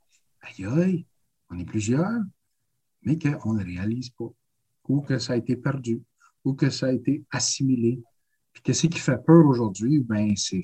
Aïe, 0.42 0.66
aïe, 0.66 1.06
on 1.50 1.58
est 1.58 1.64
plusieurs, 1.64 2.20
mais 3.02 3.18
qu'on 3.18 3.54
ne 3.54 3.64
réalise 3.64 4.10
pas 4.10 4.30
ou 4.88 5.00
que 5.00 5.18
ça 5.18 5.34
a 5.34 5.36
été 5.36 5.56
perdu 5.56 6.02
ou 6.44 6.54
que 6.54 6.70
ça 6.70 6.86
a 6.86 6.92
été 6.92 7.24
assimilé. 7.30 8.02
Puis 8.52 8.62
qu'est-ce 8.62 8.86
qui 8.86 8.98
fait 8.98 9.18
peur 9.24 9.46
aujourd'hui? 9.46 10.00
Ben, 10.00 10.34
c'est, 10.36 10.62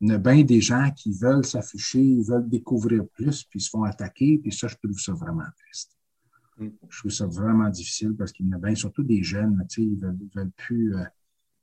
une 0.00 0.16
bien 0.16 0.42
des 0.44 0.60
gens 0.60 0.90
qui 0.96 1.12
veulent 1.12 1.44
s'afficher, 1.44 2.00
ils 2.00 2.24
veulent 2.24 2.48
découvrir 2.48 3.04
plus, 3.12 3.44
puis 3.44 3.58
ils 3.58 3.62
se 3.62 3.70
font 3.70 3.84
attaquer, 3.84 4.38
puis 4.38 4.52
ça, 4.52 4.66
je 4.66 4.76
trouve 4.76 4.98
ça 4.98 5.12
vraiment 5.12 5.44
triste. 5.58 5.99
Je 6.60 6.98
trouve 6.98 7.10
ça 7.10 7.26
vraiment 7.26 7.68
difficile 7.68 8.14
parce 8.16 8.32
qu'il 8.32 8.46
y 8.46 8.48
en 8.50 8.56
a 8.56 8.58
bien, 8.58 8.74
surtout 8.74 9.02
des 9.02 9.22
jeunes, 9.22 9.64
tu 9.68 9.82
sais, 9.82 9.88
ils 9.88 9.98
veulent, 9.98 10.18
veulent 10.34 10.50
plus 10.56 10.94
euh, 10.94 11.04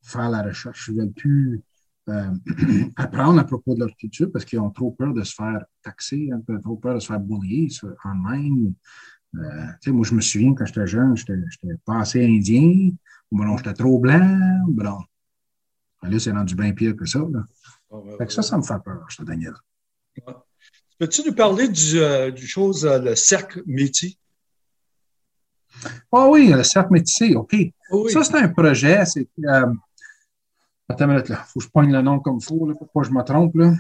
faire 0.02 0.30
la 0.30 0.42
recherche, 0.42 0.88
ils 0.88 0.98
veulent 0.98 1.12
plus 1.12 1.62
euh, 2.10 2.32
apprendre 2.96 3.40
à 3.40 3.44
propos 3.44 3.76
de 3.76 3.82
leur 3.82 3.96
culture 3.96 4.32
parce 4.32 4.46
qu'ils 4.46 4.60
ont 4.60 4.72
trop 4.72 4.92
peur 4.92 5.14
de 5.14 5.24
se 5.24 5.36
faire 5.36 5.64
taxer, 5.84 6.30
ont 6.34 6.62
trop 6.62 6.78
peur 6.78 6.96
de 6.96 7.00
se 7.00 7.08
faire 7.08 7.20
boulier 7.20 7.68
en 8.04 8.32
ligne, 8.32 8.74
euh, 9.36 9.92
moi, 9.92 10.06
je 10.06 10.14
me 10.14 10.22
souviens 10.22 10.54
quand 10.54 10.66
j'étais 10.66 10.88
jeune, 10.88 11.16
j'étais 11.16 11.76
pas 11.86 12.00
assez 12.00 12.26
indien, 12.26 12.92
ou 13.32 13.38
ben 13.38 13.58
j'étais 13.58 13.74
trop 13.74 14.00
blanc, 14.00 14.62
ou 14.68 14.72
ben 14.72 14.98
Là, 16.04 16.20
c'est 16.20 16.32
rendu 16.32 16.56
bien 16.56 16.72
pire 16.74 16.96
que 16.96 17.06
ça. 17.06 17.20
Là. 17.20 17.44
Ah, 17.92 17.98
fait 18.18 18.28
que 18.28 18.34
ça, 18.34 18.42
ça 18.42 18.58
me 18.58 18.64
fait 18.64 18.82
peur, 18.84 19.06
je 19.10 19.24
Daniel. 19.24 19.54
Peux-tu 21.00 21.24
nous 21.26 21.34
parler 21.34 21.68
du, 21.68 22.00
euh, 22.00 22.32
du 22.32 22.48
chose, 22.48 22.86
euh, 22.86 23.00
le 23.00 23.16
cercle 23.16 23.62
métier? 23.66 24.18
Ah 26.12 26.28
oui, 26.30 26.52
le 26.54 26.64
cercle 26.64 26.94
métier, 26.94 27.36
OK. 27.36 27.56
Ça, 28.10 28.24
c'est 28.24 28.38
un 28.38 28.50
projet. 28.50 29.06
C'est, 29.06 29.28
euh, 29.46 29.74
attends 30.88 31.06
une 31.06 31.12
minute, 31.12 31.30
là. 31.30 31.44
Il 31.44 31.52
faut 31.52 31.60
que 31.60 31.66
je 31.66 31.70
poigne 31.70 31.92
le 31.92 32.02
nom 32.02 32.20
comme 32.20 32.38
il 32.42 32.46
faut, 32.46 32.68
là, 32.68 32.74
pour 32.76 32.90
pas 32.90 33.02
que 33.02 33.08
je 33.08 33.12
me 33.12 33.24
trompe. 33.24 33.56
Là. 33.56 33.74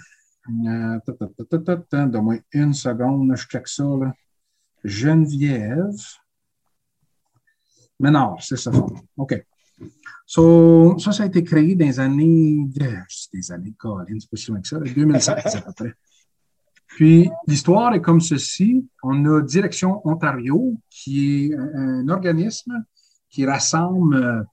Euh, 0.49 2.05
Donne-moi 2.07 2.35
une 2.53 2.73
seconde, 2.73 3.35
je 3.35 3.47
check 3.47 3.67
ça. 3.67 3.83
Là. 3.83 4.13
Geneviève 4.83 5.95
Ménard, 7.99 8.37
c'est 8.41 8.57
ça. 8.57 8.71
OK. 9.17 9.45
So, 10.25 10.97
ça, 10.99 11.11
ça 11.11 11.23
a 11.23 11.25
été 11.25 11.43
créé 11.43 11.75
dans 11.75 11.85
les 11.85 11.99
années, 11.99 12.67
des 13.33 13.51
années, 13.51 13.73
Colin, 13.77 14.17
c'est 14.19 14.29
pas 14.29 14.37
si 14.37 14.51
loin 14.51 14.61
que 14.61 14.67
ça, 14.67 14.79
2007 14.79 15.55
à 15.55 15.61
peu 15.61 15.73
près. 15.73 15.93
Puis, 16.97 17.29
l'histoire 17.45 17.93
est 17.93 18.01
comme 18.01 18.21
ceci. 18.21 18.83
On 19.03 19.23
a 19.25 19.43
Direction 19.43 20.01
Ontario, 20.03 20.73
qui 20.89 21.45
est 21.45 21.53
un, 21.53 22.09
organisme 22.09 22.73
qui 23.29 23.45
rassemble 23.45 24.47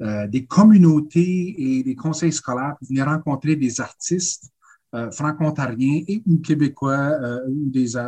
des 0.00 0.46
communautés 0.46 1.54
et 1.58 1.82
des 1.82 1.94
conseils 1.94 2.32
scolaires 2.32 2.74
pour 2.78 2.88
venir 2.88 3.04
rencontrer 3.04 3.54
des 3.54 3.82
artistes 3.82 4.50
franco-ontariens 5.12 6.02
et 6.08 6.22
ou 6.26 6.38
québécois 6.38 7.18
ou 7.46 7.68
des 7.68 7.98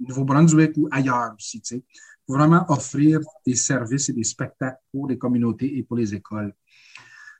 Nouveau-Brunswick 0.00 0.76
ou 0.76 0.88
ailleurs 0.90 1.32
aussi, 1.34 1.62
tu 1.62 1.76
sais, 1.76 1.84
pour 2.26 2.36
vraiment 2.36 2.66
offrir 2.68 3.20
des 3.46 3.54
services 3.54 4.10
et 4.10 4.12
des 4.12 4.24
spectacles 4.24 4.82
pour 4.92 5.08
les 5.08 5.16
communautés 5.16 5.78
et 5.78 5.82
pour 5.82 5.96
les 5.96 6.14
écoles. 6.14 6.54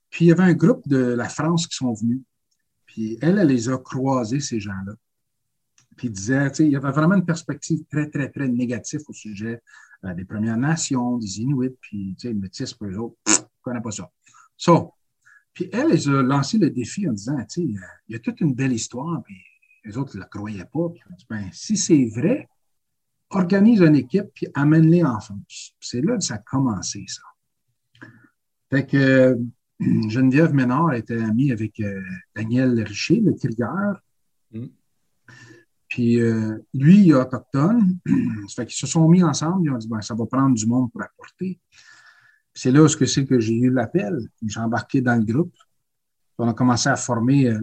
Puis 0.09 0.25
il 0.25 0.29
y 0.29 0.33
avait 0.33 0.45
un 0.45 0.55
groupe 0.55 0.89
de 0.89 1.13
la 1.13 1.29
France 1.29 1.67
qui 1.67 1.77
sont 1.77 1.93
venus. 1.93 2.23
Puis 2.87 3.19
elle, 3.21 3.37
elle 3.37 3.49
les 3.49 3.69
a 3.69 3.77
croisés, 3.77 4.41
ces 4.41 4.61
gens-là. 4.61 4.95
Puis 5.97 6.09
il 6.09 6.13
disait, 6.13 6.49
il 6.61 6.69
y 6.69 6.77
avait 6.77 6.91
vraiment 6.91 7.17
une 7.17 7.25
perspective 7.25 7.81
très, 7.91 8.09
très, 8.09 8.31
très 8.31 8.49
négative 8.49 9.01
au 9.09 9.13
sujet 9.13 9.61
euh, 10.05 10.15
des 10.15 10.25
Premières 10.25 10.57
Nations, 10.57 11.19
des 11.19 11.41
Inuits, 11.41 11.77
puis, 11.81 12.15
sais, 12.19 12.33
métis 12.33 12.73
pour 12.75 12.89
eux 12.89 12.97
autres, 12.97 13.17
je 13.27 13.33
ne 13.41 13.47
connais 13.63 13.81
pas 13.81 13.91
ça. 13.91 14.11
So, 14.57 14.93
puis 15.53 15.69
elle, 15.73 15.93
elle 15.93 16.15
a 16.15 16.23
lancé 16.23 16.59
le 16.59 16.71
défi 16.71 17.09
en 17.09 17.13
disant, 17.13 17.37
sais, 17.49 17.63
il 17.63 17.79
y 18.09 18.15
a 18.15 18.19
toute 18.19 18.41
une 18.41 18.55
belle 18.55 18.73
histoire, 18.73 19.23
puis 19.23 19.37
les 19.85 19.97
autres 19.99 20.17
ne 20.17 20.21
la 20.21 20.27
croyaient 20.27 20.65
pas. 20.65 20.89
Ben, 21.29 21.49
si 21.53 21.77
c'est 21.77 22.05
vrai, 22.07 22.49
organise 23.31 23.81
une 23.81 23.97
équipe, 23.97 24.29
puis 24.35 24.49
amène-les 24.55 25.05
en 25.05 25.21
France. 25.21 25.75
C'est 25.81 26.01
là 26.01 26.17
que 26.17 26.25
ça 26.25 26.35
a 26.35 26.39
commencé, 26.39 27.05
ça. 27.07 27.23
Fait 28.71 28.87
que 28.87 29.39
Geneviève 29.81 30.55
Ménard 30.55 30.95
était 30.95 31.21
amie 31.21 31.53
avec 31.53 31.81
euh, 31.81 32.01
Daniel 32.35 32.81
Richer, 32.83 33.21
le 33.21 33.33
crieur. 33.33 34.01
Mm. 34.53 34.67
Puis 35.91 36.21
euh, 36.21 36.57
lui, 36.73 37.03
il 37.03 37.11
est 37.11 37.15
autochtone. 37.15 37.99
ça 38.49 38.63
fait 38.63 38.67
qu'ils 38.67 38.79
se 38.79 38.87
sont 38.87 39.07
mis 39.09 39.23
ensemble. 39.23 39.67
Ils 39.67 39.71
ont 39.71 39.77
dit 39.77 39.89
ben, 39.89 40.01
ça 40.01 40.15
va 40.15 40.25
prendre 40.25 40.55
du 40.55 40.67
monde 40.67 40.91
pour 40.91 41.03
apporter. 41.03 41.61
C'est 42.55 42.71
là 42.71 42.83
où 42.83 42.89
c'est 42.89 43.27
que 43.27 43.39
j'ai 43.39 43.55
eu 43.55 43.71
l'appel. 43.71 44.19
J'ai 44.47 44.61
embarqué 44.61 45.03
dans 45.03 45.17
le 45.17 45.25
groupe. 45.25 45.55
On 46.39 46.49
a 46.49 46.55
commencé 46.55 46.89
à 46.89 46.97
former, 46.97 47.49
euh, 47.49 47.61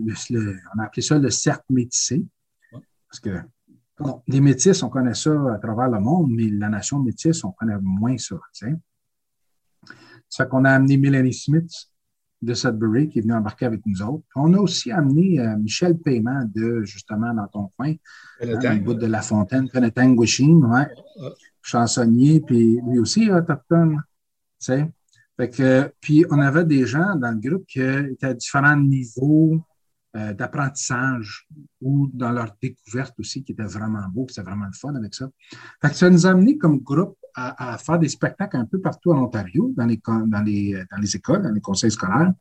on 0.76 0.80
a 0.80 0.84
appelé 0.84 1.02
ça 1.02 1.18
le 1.18 1.32
cercle 1.32 1.66
métissé. 1.70 2.24
Parce 3.10 3.20
que 3.20 3.42
les 4.28 4.42
métis, 4.42 4.84
on 4.84 4.90
connaît 4.90 5.16
ça 5.16 5.32
à 5.54 5.58
travers 5.58 5.90
le 5.90 6.00
monde, 6.00 6.30
mais 6.30 6.50
la 6.50 6.70
nation 6.70 7.00
métisse, 7.00 7.44
on 7.44 7.52
connaît 7.52 7.78
moins 7.82 8.18
ça. 8.18 8.36
Ça 8.52 8.68
fait 10.38 10.50
qu'on 10.50 10.66
a 10.66 10.72
amené 10.72 10.98
Mélanie 10.98 11.34
Smith, 11.34 11.72
de 12.42 12.54
Sudbury 12.54 13.10
qui 13.10 13.20
est 13.20 13.22
venu 13.22 13.34
embarquer 13.34 13.66
avec 13.66 13.82
nous 13.86 14.02
autres. 14.02 14.24
On 14.36 14.54
a 14.54 14.60
aussi 14.60 14.92
amené 14.92 15.40
euh, 15.40 15.58
Michel 15.58 15.98
Paiement 15.98 16.44
de, 16.54 16.84
justement, 16.84 17.34
dans 17.34 17.48
ton 17.48 17.72
coin, 17.78 17.94
hein, 18.42 18.76
bout 18.78 18.94
de 18.94 19.08
La 19.08 19.22
Fontaine, 19.22 19.70
Penetang 19.70 20.16
ouais, 20.16 20.88
chansonnier, 21.62 22.42
puis 22.42 22.80
lui 22.88 23.00
aussi 23.00 23.32
autochtone, 23.32 24.02
tu 24.60 24.66
sais. 24.66 24.92
Fait 25.36 25.50
que, 25.50 25.92
puis 26.02 26.26
on 26.32 26.40
avait 26.40 26.66
des 26.66 26.88
gens 26.88 27.16
dans 27.16 27.32
le 27.32 27.38
groupe 27.38 27.66
qui 27.68 27.80
étaient 27.80 28.26
à 28.26 28.34
différents 28.34 28.78
niveaux 28.78 29.60
euh, 30.16 30.34
d'apprentissage 30.34 31.48
ou 31.80 32.10
dans 32.12 32.32
leur 32.32 32.56
découverte 32.60 33.14
aussi, 33.20 33.44
qui 33.44 33.52
étaient 33.52 33.64
vraiment 33.64 34.08
beau, 34.12 34.26
c'était 34.30 34.42
vraiment 34.42 34.66
le 34.66 34.74
fun 34.74 34.96
avec 34.96 35.14
ça. 35.14 35.30
Fait 35.80 35.90
que 35.90 35.96
ça 35.96 36.10
nous 36.10 36.26
a 36.26 36.32
amené 36.32 36.58
comme 36.58 36.80
groupe 36.80 37.18
à, 37.38 37.78
faire 37.78 38.00
des 38.00 38.10
spectacles 38.10 38.58
un 38.58 38.66
peu 38.66 38.80
partout 38.80 39.12
en 39.12 39.24
Ontario, 39.24 39.72
dans 39.78 39.86
les, 39.86 40.02
dans, 40.06 40.42
les, 40.42 40.84
dans 40.92 40.98
les 40.98 41.16
écoles, 41.16 41.44
dans 41.44 41.52
les 41.52 41.62
conseils 41.62 41.92
scolaires. 41.92 42.34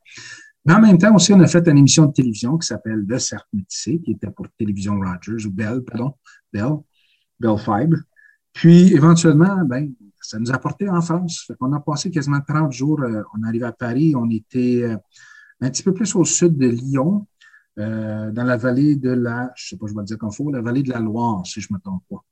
Mais 0.64 0.74
en 0.74 0.80
même 0.80 0.98
temps 0.98 1.14
aussi, 1.14 1.32
on 1.32 1.40
a 1.40 1.46
fait 1.46 1.68
une 1.68 1.78
émission 1.78 2.06
de 2.06 2.12
télévision 2.12 2.58
qui 2.58 2.66
s'appelle 2.66 3.04
Le 3.06 3.18
Cercle 3.18 3.46
Métissé, 3.52 4.00
qui 4.00 4.12
était 4.12 4.30
pour 4.30 4.46
Télévision 4.58 4.98
Rogers, 4.98 5.46
ou 5.46 5.52
Bell, 5.52 5.82
pardon, 5.82 6.14
Bell, 6.52 6.78
Bell 7.38 7.58
Fibre. 7.58 7.98
Puis, 8.52 8.92
éventuellement, 8.92 9.64
ben, 9.64 9.92
ça 10.20 10.40
nous 10.40 10.50
a 10.50 10.58
porté 10.58 10.88
en 10.88 11.00
France. 11.00 11.52
On 11.60 11.72
a 11.72 11.78
passé 11.80 12.10
quasiment 12.10 12.40
30 12.40 12.72
jours. 12.72 13.00
Euh, 13.02 13.22
on 13.34 13.44
est 13.44 13.48
arrivé 13.48 13.64
à 13.64 13.72
Paris, 13.72 14.14
on 14.16 14.28
était 14.30 14.82
euh, 14.82 14.96
un 15.60 15.70
petit 15.70 15.84
peu 15.84 15.94
plus 15.94 16.16
au 16.16 16.24
sud 16.24 16.56
de 16.56 16.66
Lyon, 16.66 17.26
euh, 17.78 18.32
dans 18.32 18.44
la 18.44 18.56
vallée 18.56 18.96
de 18.96 19.10
la, 19.10 19.52
je 19.54 19.68
sais 19.68 19.76
pas, 19.76 19.86
je 19.86 19.94
vais 19.94 20.02
dire 20.02 20.18
comme 20.18 20.32
faut, 20.32 20.50
la 20.50 20.62
vallée 20.62 20.82
de 20.82 20.90
la 20.90 20.98
Loire, 20.98 21.46
si 21.46 21.60
je 21.60 21.72
me 21.72 21.78
trompe 21.78 22.02
pas. 22.10 22.24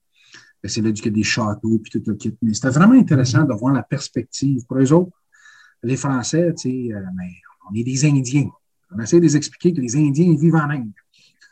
C'est 0.66 0.80
là 0.80 0.92
qu'il 0.92 1.04
y 1.04 1.08
a 1.08 1.10
des 1.10 1.22
châteaux, 1.22 1.78
puis 1.78 1.90
tout 1.90 2.02
le 2.06 2.14
kit. 2.14 2.36
Mais 2.40 2.54
c'était 2.54 2.70
vraiment 2.70 2.94
intéressant 2.94 3.44
de 3.44 3.52
voir 3.52 3.74
la 3.74 3.82
perspective. 3.82 4.64
Pour 4.66 4.78
eux 4.78 4.92
autres, 4.92 5.12
les 5.82 5.96
Français, 5.96 6.54
tu 6.54 6.70
sais, 6.70 6.94
euh, 6.94 7.00
ben, 7.00 7.28
on 7.70 7.74
est 7.74 7.84
des 7.84 8.04
Indiens. 8.06 8.50
On 8.90 8.98
essaie 9.00 9.18
de 9.18 9.22
les 9.22 9.36
expliquer 9.36 9.72
que 9.74 9.80
les 9.80 9.96
Indiens 9.96 10.34
vivent 10.34 10.54
en 10.54 10.70
Inde. 10.70 10.92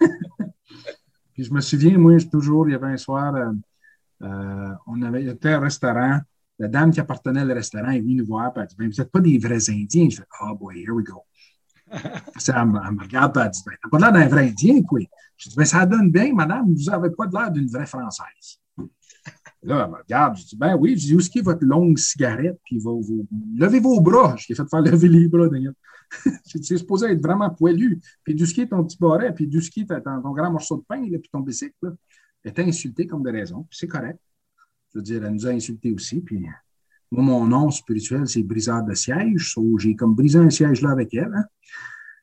puis 1.34 1.44
je 1.44 1.52
me 1.52 1.60
souviens, 1.60 1.98
moi, 1.98 2.16
toujours, 2.30 2.68
il 2.68 2.72
y 2.72 2.74
avait 2.74 2.88
un 2.88 2.96
soir, 2.96 3.34
euh, 3.34 3.52
euh, 4.22 4.70
on 4.86 5.02
avait, 5.02 5.22
il 5.22 5.26
y 5.26 5.30
avait 5.30 5.52
un 5.52 5.60
restaurant. 5.60 6.20
La 6.58 6.68
dame 6.68 6.90
qui 6.92 7.00
appartenait 7.00 7.42
au 7.42 7.54
restaurant 7.54 7.90
est 7.90 8.00
venue 8.00 8.14
nous 8.14 8.26
voir, 8.26 8.52
puis 8.52 8.62
elle 8.62 8.68
dit 8.68 8.76
ben, 8.78 8.90
Vous 8.90 9.02
n'êtes 9.02 9.10
pas 9.10 9.20
des 9.20 9.38
vrais 9.38 9.70
Indiens. 9.70 10.08
Je 10.08 10.16
fais 10.16 10.26
Oh 10.42 10.54
boy, 10.54 10.80
here 10.80 10.92
we 10.92 11.04
go. 11.04 11.22
elle, 11.92 12.66
me, 12.66 13.02
regarde, 13.02 13.36
et 13.36 13.40
elle 13.40 13.50
dit 13.50 13.62
ben, 13.66 13.74
T'as 13.82 13.88
pas 13.90 13.98
l'air 13.98 14.12
d'un 14.12 14.28
vrai 14.28 14.48
Indien, 14.48 14.82
quoi. 14.82 15.00
Je 15.36 15.50
dis 15.50 15.56
ben, 15.56 15.64
Ça 15.64 15.84
donne 15.84 16.10
bien, 16.10 16.32
madame, 16.32 16.72
vous 16.72 16.90
n'avez 16.90 17.10
pas 17.10 17.26
l'air 17.26 17.50
d'une 17.50 17.68
vraie 17.68 17.86
Française. 17.86 18.61
Là, 19.64 19.84
elle 19.84 19.92
me 19.92 19.96
regarde, 19.96 20.36
je 20.36 20.44
dis, 20.44 20.56
ben 20.56 20.76
oui, 20.76 20.98
je 20.98 21.06
dis, 21.06 21.14
où 21.14 21.20
est-ce 21.20 21.38
est 21.38 21.42
votre 21.42 21.64
longue 21.64 21.96
cigarette? 21.96 22.58
Puis 22.64 22.78
vos, 22.78 23.00
levez 23.56 23.78
vos 23.78 24.00
bras. 24.00 24.34
Je 24.36 24.46
t'ai 24.46 24.54
fait 24.54 24.68
faire 24.68 24.80
lever 24.80 25.08
les 25.08 25.28
bras, 25.28 25.48
Daniel. 25.48 25.74
c'est 26.44 26.62
supposé 26.62 27.06
être 27.06 27.22
vraiment 27.22 27.48
poilu. 27.48 28.00
Puis 28.24 28.34
du 28.34 28.44
ski, 28.44 28.68
ton 28.68 28.84
petit 28.84 28.98
barret, 28.98 29.32
puis 29.32 29.46
du 29.46 29.60
ski, 29.62 29.86
ton, 29.86 30.00
ton 30.00 30.32
grand 30.32 30.50
morceau 30.50 30.78
de 30.78 30.82
pain, 30.82 31.00
là, 31.08 31.18
puis 31.18 31.30
ton 31.32 31.40
bicycle, 31.40 31.74
elle 32.42 32.50
était 32.50 32.64
insultée 32.64 33.06
comme 33.06 33.22
de 33.22 33.30
raison. 33.30 33.62
Puis 33.70 33.78
c'est 33.78 33.86
correct. 33.86 34.18
Je 34.92 34.98
veux 34.98 35.02
dire, 35.02 35.24
elle 35.24 35.32
nous 35.32 35.46
a 35.46 35.50
insultés 35.50 35.92
aussi. 35.92 36.20
Puis 36.20 36.44
moi, 37.12 37.22
mon 37.22 37.46
nom 37.46 37.70
spirituel, 37.70 38.26
c'est 38.26 38.42
briseur 38.42 38.82
de 38.82 38.94
siège. 38.94 39.54
j'ai 39.78 39.94
comme 39.94 40.14
brisé 40.14 40.40
un 40.40 40.50
siège 40.50 40.82
là 40.82 40.90
avec 40.90 41.14
elle. 41.14 41.32
Hein. 41.32 41.44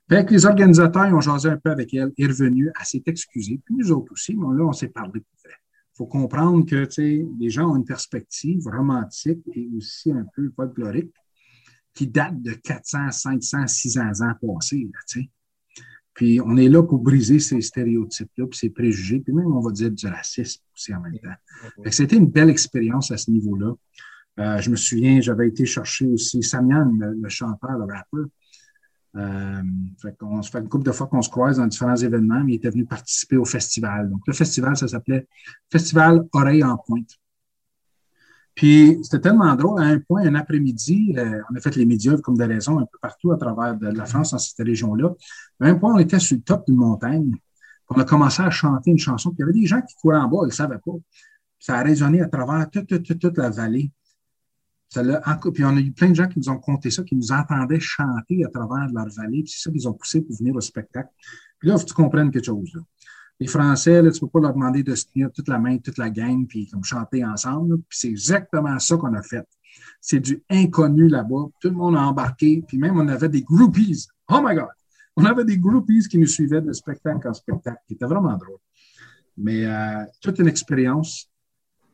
Fait 0.10 0.26
que 0.26 0.34
les 0.34 0.46
organisateurs 0.46 1.14
ont 1.14 1.22
jasé 1.22 1.50
un 1.50 1.58
peu 1.58 1.72
avec 1.72 1.94
elle, 1.94 2.12
est 2.18 2.26
revenue, 2.26 2.72
elle 2.78 2.86
s'est 2.86 3.04
excusée, 3.06 3.62
puis 3.64 3.76
nous 3.76 3.92
autres 3.92 4.12
aussi, 4.12 4.36
mais 4.36 4.58
là, 4.58 4.66
on 4.66 4.74
s'est 4.74 4.88
parlé 4.88 5.20
pour 5.20 5.40
vrai 5.46 5.59
faut 6.00 6.06
comprendre 6.06 6.66
que 6.66 6.88
les 6.98 7.50
gens 7.50 7.74
ont 7.74 7.76
une 7.76 7.84
perspective 7.84 8.66
romantique 8.68 9.42
et 9.54 9.70
aussi 9.76 10.14
un 10.14 10.26
peu 10.34 10.50
folklorique 10.56 11.14
qui 11.94 12.08
date 12.08 12.42
de 12.42 12.54
400, 12.54 13.12
500, 13.12 13.68
600 13.68 14.22
ans 14.22 14.34
passés. 14.42 14.90
puis 16.14 16.40
on 16.40 16.56
est 16.56 16.70
là 16.70 16.84
pour 16.84 17.00
briser 17.00 17.40
ces 17.40 17.60
stéréotypes-là, 17.60 18.48
puis 18.48 18.58
ces 18.58 18.70
préjugés, 18.70 19.20
puis 19.20 19.34
même 19.34 19.52
on 19.54 19.60
va 19.60 19.72
dire 19.72 19.92
du 19.92 20.08
racisme 20.08 20.62
aussi 20.74 20.94
en 20.94 21.02
même 21.02 21.20
temps. 21.20 21.92
C'était 21.92 22.16
une 22.16 22.28
belle 22.28 22.50
expérience 22.50 23.12
à 23.12 23.18
ce 23.18 23.30
niveau-là. 23.30 23.74
Euh, 24.40 24.62
je 24.62 24.70
me 24.70 24.78
souviens, 24.78 25.20
j'avais 25.20 25.50
été 25.50 25.66
chercher 25.66 26.08
aussi 26.08 26.42
Samian, 26.42 26.90
le, 26.98 27.28
chanteur, 27.28 27.78
le 27.78 27.94
rappeur, 27.94 28.26
euh, 29.20 29.62
on 30.22 30.42
se 30.42 30.50
fait 30.52 30.60
une 30.60 30.70
couple 30.70 30.86
de 30.86 30.92
fois 30.92 31.08
qu'on 31.08 31.22
se 31.22 31.30
croise 31.30 31.58
dans 31.58 31.68
différents 31.68 31.96
événements, 31.96 32.42
mais 32.44 32.54
il 32.54 32.56
était 32.56 32.70
venu 32.70 32.86
participer 32.86 33.38
au 33.38 33.46
festival. 33.46 34.10
Donc, 34.10 34.22
le 34.28 34.34
festival, 34.34 34.78
ça 34.78 34.88
s'appelait 34.88 35.28
Festival 35.72 36.26
Oreille 36.34 36.64
en 36.64 36.78
Pointe. 36.78 37.10
Puis, 38.56 39.00
c'était 39.04 39.22
tellement 39.22 39.56
drôle. 39.56 39.82
À 39.82 39.86
un 39.86 40.00
point, 40.00 40.24
un 40.26 40.36
après-midi, 40.36 41.16
euh, 41.18 41.42
on 41.50 41.56
a 41.56 41.62
fait 41.62 41.76
les 41.76 41.86
médias 41.86 42.18
comme 42.18 42.38
des 42.38 42.46
raisons 42.46 42.80
un 42.80 42.86
peu 42.86 42.98
partout 43.02 43.32
à 43.32 43.38
travers 43.38 43.78
la 43.80 44.06
France, 44.06 44.32
dans 44.32 44.38
cette 44.38 44.66
région-là. 44.66 45.14
À 45.62 45.68
un 45.68 45.76
point, 45.76 45.94
on 45.94 46.00
était 46.00 46.20
sur 46.20 46.36
le 46.36 46.44
top 46.44 46.66
d'une 46.68 46.76
montagne. 46.76 47.32
On 47.90 48.00
a 48.00 48.04
commencé 48.04 48.42
à 48.42 48.50
chanter 48.50 48.92
une 48.92 49.00
chanson. 49.00 49.30
Puis, 49.32 49.38
il 49.40 49.42
y 49.42 49.44
avait 49.44 49.60
des 49.60 49.66
gens 49.66 49.82
qui 49.82 49.96
couraient 49.96 50.18
en 50.18 50.28
bas, 50.28 50.40
ils 50.44 50.48
ne 50.48 50.52
savaient 50.52 50.78
pas. 50.78 50.92
Ça 51.58 51.78
a 51.78 51.84
résonné 51.84 52.22
à 52.22 52.28
travers 52.28 52.70
toute, 52.70 53.04
toute, 53.04 53.20
toute 53.20 53.38
la 53.38 53.50
vallée. 53.50 53.92
Ça 54.90 55.04
puis 55.54 55.64
on 55.64 55.78
a 55.78 55.80
eu 55.80 55.92
plein 55.92 56.10
de 56.10 56.16
gens 56.16 56.28
qui 56.28 56.40
nous 56.40 56.50
ont 56.50 56.58
conté 56.58 56.90
ça, 56.90 57.04
qui 57.04 57.16
nous 57.16 57.32
entendaient 57.32 57.80
chanter 57.80 58.44
à 58.44 58.50
travers 58.50 58.88
leur 58.92 59.08
vallée, 59.16 59.44
puis 59.44 59.54
c'est 59.56 59.62
ça 59.62 59.72
qu'ils 59.72 59.88
ont 59.88 59.94
poussé 59.94 60.22
pour 60.22 60.36
venir 60.36 60.56
au 60.56 60.62
spectacle. 60.62 61.10
Puis 61.60 61.70
là, 61.70 61.78
faut 61.78 61.84
que 61.84 61.90
tu 61.90 61.94
comprennes 61.94 62.32
quelque 62.32 62.46
chose. 62.46 62.72
Les 63.40 63.48
Français, 63.48 64.02
là, 64.02 64.12
tu 64.12 64.18
ne 64.18 64.20
peux 64.22 64.32
pas 64.32 64.40
leur 64.40 64.54
demander 64.54 64.84
de 64.84 64.96
se 64.96 65.06
tenir 65.06 65.32
toute 65.32 65.48
la 65.48 65.60
main, 65.60 65.78
toute 65.78 65.98
la 65.98 66.10
gang, 66.10 66.46
puis 66.48 66.68
comme 66.68 66.84
chanter 66.84 67.24
ensemble. 67.24 67.78
Puis 67.88 68.00
c'est 68.00 68.10
exactement 68.10 68.78
ça 68.80 68.98
qu'on 68.98 69.14
a 69.14 69.22
fait. 69.22 69.48
C'est 70.02 70.20
du 70.20 70.44
inconnu 70.50 71.08
là-bas. 71.08 71.46
Tout 71.62 71.70
le 71.70 71.76
monde 71.76 71.96
a 71.96 72.02
embarqué, 72.02 72.64
puis 72.68 72.78
même 72.78 73.00
on 73.00 73.08
avait 73.08 73.30
des 73.30 73.44
groupies. 73.44 74.08
Oh 74.30 74.42
my 74.44 74.56
God! 74.56 74.68
On 75.16 75.26
avait 75.26 75.46
des 75.46 75.58
groupies 75.58 76.00
qui 76.08 76.18
nous 76.18 76.28
suivaient 76.28 76.62
de 76.62 76.74
spectacle 76.74 77.28
en 77.28 77.34
spectacle, 77.34 77.80
qui 77.88 77.94
était 77.94 78.06
vraiment 78.06 78.36
drôle. 78.38 78.60
Mais 79.38 79.66
euh, 79.66 80.04
toute 80.22 80.40
une 80.40 80.48
expérience. 80.48 81.29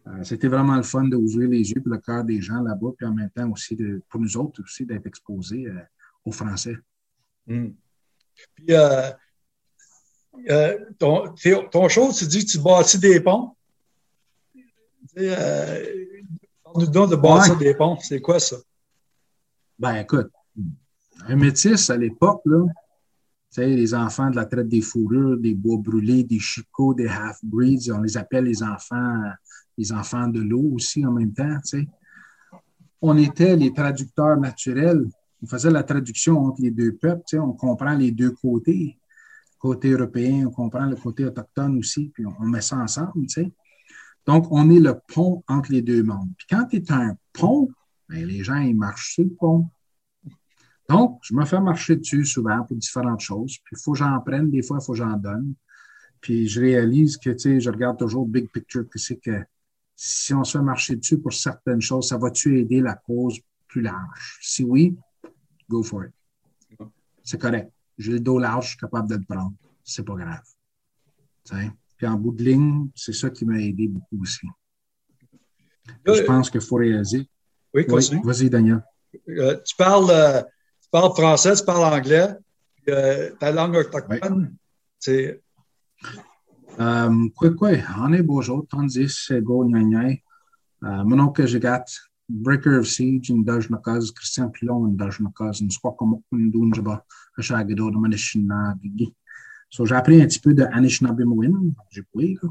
Euh, 0.07 0.23
c'était 0.23 0.47
vraiment 0.47 0.75
le 0.75 0.83
fun 0.83 1.05
d'ouvrir 1.05 1.49
les 1.49 1.71
yeux 1.71 1.81
pour 1.81 1.91
le 1.91 1.97
cœur 1.97 2.23
des 2.23 2.41
gens 2.41 2.61
là-bas, 2.61 2.89
puis 2.95 3.07
en 3.07 3.13
même 3.13 3.29
temps 3.31 3.49
aussi 3.49 3.75
de, 3.75 4.01
pour 4.09 4.21
nous 4.21 4.37
autres 4.37 4.61
aussi 4.61 4.85
d'être 4.85 5.07
exposés 5.07 5.65
euh, 5.67 5.81
aux 6.23 6.31
Français. 6.31 6.75
Hmm. 7.47 7.69
Puis, 8.53 8.67
euh, 8.69 9.09
ton, 10.99 11.33
ton 11.71 11.89
show, 11.89 12.11
tu 12.11 12.27
dis 12.27 12.45
que 12.45 12.51
tu 12.51 12.59
bâtis 12.59 12.99
des 12.99 13.19
ponts? 13.19 13.55
Parle-nous 15.15 16.91
donc 16.91 17.09
de 17.09 17.15
bâtir 17.15 17.57
des 17.57 17.73
ponts. 17.73 17.97
C'est 17.99 18.21
quoi 18.21 18.39
ça? 18.39 18.57
Ben, 19.79 19.95
écoute, 19.95 20.29
un 21.27 21.35
métis 21.35 21.89
à 21.89 21.97
l'époque, 21.97 22.41
là, 22.45 22.65
tu 23.49 23.61
sais, 23.61 23.67
les 23.67 23.93
enfants 23.93 24.29
de 24.29 24.35
la 24.35 24.45
traite 24.45 24.67
des 24.67 24.81
fourrures, 24.81 25.37
des 25.37 25.53
bois 25.53 25.77
brûlés, 25.77 26.23
des 26.23 26.39
chicots, 26.39 26.93
des 26.93 27.07
half-breeds, 27.07 27.89
on 27.91 28.01
les 28.01 28.17
appelle 28.17 28.43
les 28.43 28.61
enfants 28.61 29.21
les 29.77 29.91
enfants 29.91 30.27
de 30.27 30.39
l'eau 30.39 30.71
aussi 30.73 31.05
en 31.05 31.11
même 31.11 31.33
temps, 31.33 31.57
on 33.01 33.17
était 33.17 33.55
les 33.55 33.73
traducteurs 33.73 34.37
naturels. 34.37 35.05
On 35.43 35.47
faisait 35.47 35.69
la 35.69 35.83
traduction 35.83 36.45
entre 36.45 36.61
les 36.61 36.71
deux 36.71 36.93
peuples. 36.93 37.23
On 37.33 37.53
comprend 37.53 37.93
les 37.93 38.11
deux 38.11 38.31
côtés. 38.31 38.97
Côté 39.59 39.89
européen, 39.89 40.47
on 40.47 40.51
comprend 40.51 40.85
le 40.85 40.95
côté 40.95 41.25
autochtone 41.25 41.77
aussi, 41.77 42.11
puis 42.13 42.25
on, 42.25 42.45
met 42.45 42.61
ça 42.61 42.77
ensemble. 42.77 43.25
Donc, 44.25 44.47
on 44.51 44.69
est 44.69 44.79
le 44.79 44.99
pont 45.13 45.43
entre 45.47 45.71
les 45.71 45.81
deux 45.81 46.03
mondes. 46.03 46.31
Puis 46.37 46.47
quand 46.49 46.65
tu 46.65 46.77
es 46.77 46.91
un 46.91 47.15
pont, 47.33 47.69
ben, 48.09 48.25
les 48.25 48.43
gens, 48.43 48.57
ils 48.57 48.75
marchent 48.75 49.13
sur 49.13 49.23
le 49.23 49.31
pont. 49.31 49.69
Donc, 50.87 51.19
je 51.23 51.33
me 51.33 51.45
fais 51.45 51.59
marcher 51.59 51.95
dessus 51.95 52.25
souvent 52.25 52.63
pour 52.63 52.77
différentes 52.77 53.21
choses. 53.21 53.57
Puis, 53.63 53.75
il 53.75 53.83
faut 53.83 53.93
que 53.93 53.99
j'en 53.99 54.19
prenne, 54.21 54.51
des 54.51 54.61
fois, 54.61 54.77
il 54.79 54.85
faut 54.85 54.93
que 54.93 54.99
j'en 54.99 55.17
donne. 55.17 55.55
Puis, 56.21 56.47
je 56.47 56.61
réalise 56.61 57.17
que, 57.17 57.31
tu 57.31 57.39
sais, 57.39 57.59
je 57.59 57.69
regarde 57.69 57.97
toujours 57.97 58.27
big 58.27 58.51
picture, 58.51 58.87
que 58.87 58.99
c'est 58.99 59.17
que 59.17 59.43
si 59.95 60.33
on 60.33 60.43
se 60.43 60.57
fait 60.57 60.63
marcher 60.63 60.95
dessus 60.95 61.17
pour 61.19 61.33
certaines 61.33 61.81
choses, 61.81 62.09
ça 62.09 62.17
va-tu 62.17 62.59
aider 62.59 62.81
la 62.81 62.95
cause 62.95 63.39
plus 63.67 63.81
large? 63.81 64.39
Si 64.41 64.63
oui, 64.63 64.95
go 65.69 65.83
for 65.83 66.05
it. 66.05 66.11
C'est 67.23 67.39
correct. 67.39 67.71
J'ai 67.97 68.11
le 68.13 68.19
dos 68.19 68.39
large, 68.39 68.65
je 68.65 68.69
suis 68.71 68.77
capable 68.77 69.09
de 69.09 69.15
le 69.15 69.23
prendre. 69.23 69.53
C'est 69.83 70.03
pas 70.03 70.15
grave. 70.15 70.43
Puis 71.97 72.07
en 72.07 72.15
bout 72.15 72.33
de 72.33 72.43
ligne, 72.43 72.89
c'est 72.95 73.13
ça 73.13 73.29
qui 73.29 73.45
m'a 73.45 73.59
aidé 73.59 73.87
beaucoup 73.87 74.21
aussi. 74.21 74.47
je 76.05 76.21
pense 76.23 76.49
qu'il 76.49 76.61
faut 76.61 76.75
réaliser. 76.75 77.29
Oui, 77.73 77.85
continue. 77.85 78.21
Vas-y, 78.23 78.49
Daniel. 78.49 78.83
Euh, 79.29 79.57
tu, 79.65 79.75
parles, 79.75 80.09
euh, 80.09 80.41
tu 80.81 80.89
parles 80.91 81.13
français, 81.13 81.55
tu 81.55 81.63
parles 81.63 81.93
anglais. 81.93 82.29
Euh, 82.87 83.31
ta 83.39 83.51
langue 83.51 83.75
autochtone, 83.75 84.55
c'est 84.99 85.41
Um, 86.77 87.31
quick 87.31 87.61
way, 87.61 87.81
ane 87.81 88.21
bojo, 88.21 88.67
tanzis 88.69 89.31
go 89.43 89.63
nyanyai. 89.63 90.21
Mano 90.81 91.31
que 91.31 91.43
jegat 91.43 91.85
Breaker 92.27 92.79
of 92.79 92.87
Siege 92.87 93.29
in 93.29 93.43
Daj 93.45 93.69
Nakaz, 93.69 94.13
Christian 94.13 94.51
Pilon 94.51 94.89
in 94.89 94.97
Daj 94.97 95.19
Nakaz, 95.19 95.61
in 95.61 95.69
Squakom 95.69 96.21
Dunjaba, 96.33 97.01
Hashagado, 97.37 97.91
de 97.91 97.97
Manishinabigi. 97.97 99.13
So, 99.69 99.85
j'ai 99.85 99.95
appris 99.95 100.21
un 100.21 100.25
petit 100.25 100.39
peu 100.39 100.53
de 100.53 100.63
Anishinabimowin, 100.63 101.73
j'ai 101.91 102.03
là. 102.13 102.49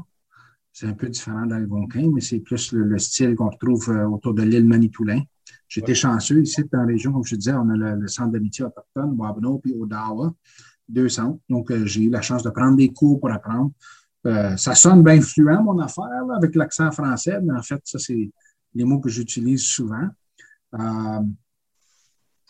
C'est 0.71 0.87
un 0.87 0.93
peu 0.93 1.07
différent 1.07 1.45
d'Algonquin, 1.45 2.09
mais 2.13 2.21
c'est 2.21 2.39
plus 2.39 2.73
le, 2.73 2.83
le 2.83 2.99
style 2.99 3.35
qu'on 3.35 3.49
retrouve 3.49 3.89
euh, 3.89 4.07
autour 4.07 4.33
de 4.33 4.43
l'île 4.43 4.65
Manitoulin. 4.65 5.21
J'étais 5.69 5.89
ouais. 5.89 5.95
chanceux 5.95 6.41
ici 6.41 6.63
dans 6.71 6.79
la 6.79 6.85
région, 6.85 7.13
comme 7.13 7.23
je 7.23 7.35
disais, 7.35 7.53
on 7.53 7.69
a 7.69 7.77
le, 7.77 7.95
le 8.01 8.07
centre 8.07 8.31
d'amitié 8.31 8.65
autochtone, 8.65 9.15
Wabno, 9.17 9.59
puis 9.59 9.73
Odawa, 9.73 10.33
deux 10.89 11.09
centres. 11.09 11.39
Donc, 11.49 11.71
euh, 11.71 11.85
j'ai 11.85 12.03
eu 12.03 12.09
la 12.09 12.21
chance 12.21 12.43
de 12.43 12.49
prendre 12.49 12.75
des 12.75 12.91
cours 12.91 13.19
pour 13.19 13.31
apprendre. 13.31 13.71
Euh, 14.25 14.57
ça 14.57 14.73
sonne 14.73 15.03
bien 15.03 15.21
fluent, 15.21 15.61
mon 15.63 15.79
affaire, 15.79 16.25
avec 16.35 16.55
l'accent 16.55 16.91
français, 16.91 17.39
mais 17.43 17.53
en 17.53 17.61
fait, 17.61 17.81
ça, 17.83 17.99
c'est 17.99 18.31
les 18.73 18.83
mots 18.83 18.99
que 18.99 19.09
j'utilise 19.09 19.63
souvent. 19.63 20.07
Euh, 20.73 21.21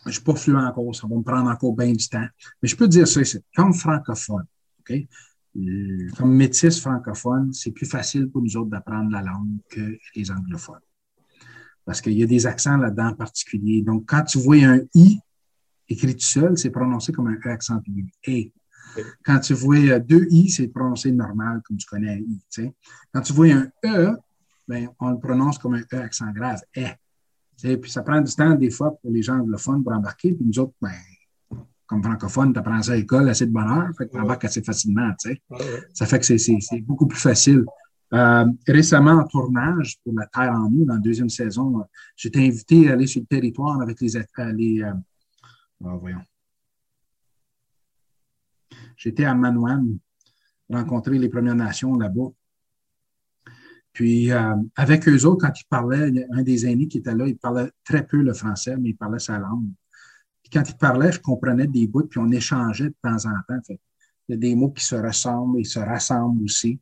je 0.04 0.10
ne 0.10 0.14
suis 0.14 0.24
pas 0.24 0.36
fluent 0.36 0.56
encore, 0.56 0.96
ça 0.96 1.08
va 1.08 1.16
me 1.16 1.24
prendre 1.24 1.50
encore 1.50 1.76
bien 1.76 1.92
du 1.92 2.08
temps. 2.08 2.28
Mais 2.62 2.70
je 2.70 2.76
peux 2.76 2.88
dire 2.88 3.08
ça, 3.08 3.24
c'est 3.24 3.44
comme 3.56 3.74
francophone, 3.74 4.46
OK? 4.80 4.96
Euh, 5.58 6.10
comme 6.18 6.36
métis 6.36 6.80
francophone, 6.80 7.52
c'est 7.54 7.72
plus 7.72 7.86
facile 7.86 8.30
pour 8.30 8.42
nous 8.42 8.56
autres 8.58 8.70
d'apprendre 8.70 9.10
la 9.12 9.22
langue 9.22 9.58
que 9.70 9.98
les 10.16 10.32
anglophones. 10.32 10.82
Parce 11.86 12.02
qu'il 12.02 12.14
y 12.14 12.24
a 12.24 12.26
des 12.26 12.46
accents 12.46 12.78
là-dedans 12.78 13.14
particuliers. 13.14 13.82
Donc, 13.82 14.06
quand 14.08 14.24
tu 14.24 14.40
vois 14.40 14.58
un 14.58 14.82
I 14.94 15.20
écrit 15.88 16.16
tout 16.16 16.26
seul, 16.26 16.58
c'est 16.58 16.72
prononcé 16.72 17.12
comme 17.12 17.28
un 17.28 17.36
E 17.36 17.50
accent 17.50 17.82
aigu. 18.26 18.52
Quand 19.24 19.40
tu 19.40 19.54
vois 19.54 19.78
euh, 19.78 20.00
deux 20.00 20.28
I, 20.30 20.50
c'est 20.50 20.68
prononcé 20.68 21.12
normal, 21.12 21.62
comme 21.64 21.78
tu 21.78 21.88
connais 21.88 22.14
un 22.14 22.18
I. 22.18 22.72
Quand 23.14 23.22
tu 23.22 23.34
vois 23.34 23.48
un 23.48 23.70
E, 23.86 24.16
ben, 24.68 24.90
on 25.00 25.12
le 25.12 25.20
prononce 25.20 25.58
comme 25.58 25.76
un 25.76 25.82
E 25.94 25.98
accent 25.98 26.32
grave, 26.32 26.62
eh. 26.76 26.88
Puis 27.78 27.90
ça 27.90 28.02
prend 28.02 28.20
du 28.20 28.34
temps, 28.34 28.54
des 28.54 28.70
fois, 28.70 28.92
pour 29.02 29.12
les 29.12 29.22
gens 29.22 29.40
anglophones 29.40 29.82
pour 29.82 29.94
embarquer. 29.94 30.34
Puis 30.34 30.46
nous 30.46 30.60
autres, 30.60 30.74
ben, 30.82 30.92
comme 31.88 32.04
francophones, 32.04 32.52
tu 32.52 32.60
apprends 32.60 32.82
ça 32.82 32.94
à 32.94 32.96
l'école 32.96 33.30
assez 33.30 33.46
de 33.46 33.52
bonheur, 33.52 33.88
fait 33.98 34.08
que 34.08 34.12
tu 34.12 34.20
embarques 34.20 34.46
assez 34.46 34.62
facilement. 34.62 35.14
Ça 35.94 36.06
fait 36.06 36.20
que 36.20 36.26
c'est 36.26 36.82
beaucoup 36.82 37.08
plus 37.08 37.20
facile. 37.20 37.64
Euh, 38.14 38.46
récemment, 38.68 39.14
en 39.14 39.26
tournage 39.26 39.98
pour 40.04 40.14
La 40.14 40.26
Terre 40.28 40.54
en 40.54 40.70
nous, 40.70 40.86
dans 40.86 40.94
la 40.94 41.00
deuxième 41.00 41.30
saison, 41.30 41.80
euh, 41.80 41.84
j'étais 42.16 42.46
invité 42.46 42.90
à 42.90 42.94
aller 42.94 43.08
sur 43.08 43.22
le 43.22 43.28
territoire 43.28 43.82
avec 43.82 44.00
les. 44.00 44.10
Les 44.54 44.84
euh, 44.84 44.94
oh, 45.84 45.98
voyons. 46.00 46.22
J'étais 48.98 49.26
à 49.26 49.34
Manouane, 49.34 49.98
rencontrer 50.70 51.18
les 51.18 51.30
Premières 51.30 51.56
Nations 51.56 51.96
là-bas. 51.96 52.30
Puis, 53.94 54.32
euh, 54.32 54.56
avec 54.76 55.08
eux 55.08 55.26
autres, 55.26 55.48
quand 55.48 55.54
ils 55.60 55.68
parlaient, 55.70 56.28
un 56.32 56.44
des 56.44 56.66
aînés 56.66 56.88
qui 56.88 56.98
était 56.98 57.16
là, 57.16 57.28
il 57.28 57.38
parlait 57.38 57.72
très 57.86 58.06
peu 58.06 58.22
le 58.22 58.34
français, 58.34 58.76
mais 58.78 58.90
il 58.90 58.96
parlait 58.96 59.20
sa 59.20 59.40
langue. 59.40 59.70
Puis 60.44 60.50
quand 60.52 60.70
il 60.70 60.76
parlait, 60.76 61.12
je 61.12 61.20
comprenais 61.20 61.68
des 61.68 61.88
bouts, 61.88 62.04
puis 62.04 62.20
on 62.20 62.30
échangeait 62.30 62.90
de 62.90 62.96
temps 63.02 63.26
en 63.26 63.36
temps. 63.48 63.62
Fait. 63.66 63.80
Il 64.28 64.34
y 64.34 64.36
a 64.36 64.38
des 64.38 64.56
mots 64.56 64.72
qui 64.72 64.84
se 64.84 64.96
ressemblent 64.96 65.60
et 65.60 65.64
se 65.64 65.80
rassemblent 65.80 66.44
aussi. 66.44 66.80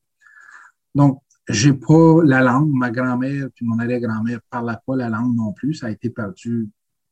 Donc, 0.96 1.22
j'ai 1.48 1.74
pas 1.74 2.24
la 2.24 2.42
langue. 2.42 2.72
Ma 2.72 2.90
grand-mère 2.90 3.48
puis 3.54 3.66
mon 3.66 3.78
arrière-grand-mère 3.80 4.40
parlaient 4.50 4.78
pas 4.86 4.96
la 4.96 5.10
langue 5.10 5.36
non 5.36 5.54
plus. 5.54 5.76
Ça 5.76 5.88
a 5.88 5.90
été 5.92 6.10
perdu 6.10 6.70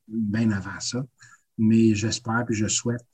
bien 0.08 0.52
avant 0.52 0.80
ça. 0.80 1.06
Mais 1.58 1.94
j'espère 1.94 2.46
puis 2.46 2.56
je 2.56 2.68
souhaite 2.68 3.06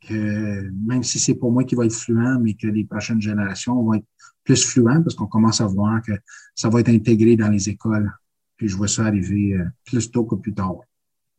que 0.00 0.70
même 0.86 1.02
si 1.02 1.18
c'est 1.18 1.34
pour 1.34 1.52
moi 1.52 1.64
qui 1.64 1.74
va 1.74 1.86
être 1.86 1.94
fluent, 1.94 2.38
mais 2.40 2.54
que 2.54 2.66
les 2.66 2.84
prochaines 2.84 3.20
générations 3.20 3.82
vont 3.82 3.94
être 3.94 4.06
plus 4.44 4.64
fluents 4.64 5.02
parce 5.02 5.14
qu'on 5.14 5.26
commence 5.26 5.60
à 5.60 5.66
voir 5.66 6.00
que 6.02 6.12
ça 6.54 6.68
va 6.68 6.80
être 6.80 6.88
intégré 6.88 7.36
dans 7.36 7.48
les 7.48 7.68
écoles. 7.68 8.10
Puis 8.56 8.68
je 8.68 8.76
vois 8.76 8.88
ça 8.88 9.04
arriver 9.04 9.54
euh, 9.54 9.64
plus 9.84 10.10
tôt 10.10 10.24
que 10.24 10.34
plus 10.36 10.54
tard. 10.54 10.80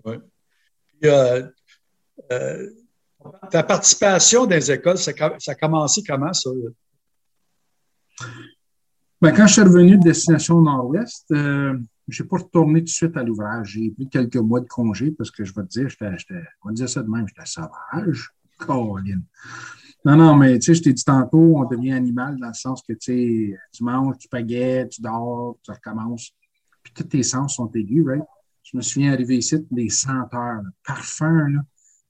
Oui. 0.05 0.15
Euh, 1.05 1.47
euh, 2.31 2.69
ta 3.51 3.63
participation 3.63 4.45
dans 4.45 4.55
les 4.55 4.71
écoles, 4.71 4.97
ça, 4.97 5.11
ça 5.39 5.51
a 5.51 5.55
commencé 5.55 6.01
comment, 6.07 6.33
ça? 6.33 6.49
Ben, 9.21 9.33
quand 9.33 9.47
je 9.47 9.53
suis 9.53 9.61
revenu 9.61 9.97
de 9.97 10.03
Destination 10.03 10.61
Nord-Ouest, 10.61 11.25
euh, 11.31 11.77
je 12.07 12.23
n'ai 12.23 12.29
pas 12.29 12.37
retourné 12.37 12.79
tout 12.79 12.85
de 12.85 12.89
suite 12.89 13.17
à 13.17 13.23
l'ouvrage. 13.23 13.71
J'ai 13.71 13.91
pris 13.91 14.07
quelques 14.07 14.37
mois 14.37 14.61
de 14.61 14.67
congé 14.67 15.11
parce 15.11 15.29
que 15.29 15.43
je 15.43 15.53
vais 15.53 15.63
te 15.63 15.67
dire, 15.67 15.89
j'étais, 15.89 16.41
on 16.63 16.69
va 16.69 16.73
dire 16.73 16.87
ça 16.89 17.03
de 17.03 17.09
même, 17.09 17.27
j'étais 17.27 17.45
sauvage. 17.45 18.29
Non, 20.05 20.15
non, 20.15 20.35
mais 20.35 20.57
tu 20.59 20.67
sais, 20.67 20.75
je 20.75 20.83
t'ai 20.83 20.93
dit 20.93 21.03
tantôt, 21.03 21.57
on 21.57 21.65
devient 21.65 21.91
animal 21.91 22.37
dans 22.39 22.47
le 22.47 22.53
sens 22.53 22.81
que 22.81 22.93
tu 22.93 23.57
manges, 23.81 24.17
tu 24.17 24.29
paguettes, 24.29 24.89
tu 24.91 25.01
dors, 25.01 25.57
tu 25.61 25.71
recommences. 25.71 26.31
Puis 26.81 26.93
tous 26.93 27.03
tes 27.03 27.23
sens 27.23 27.55
sont 27.55 27.69
aigus, 27.73 28.05
right? 28.05 28.23
Je 28.63 28.77
me 28.77 28.81
souviens 28.81 29.13
arrivé 29.13 29.37
ici, 29.37 29.57
les 29.71 29.89
senteurs, 29.89 30.61
le 30.61 30.71
parfum, 30.85 31.49
là. 31.49 31.61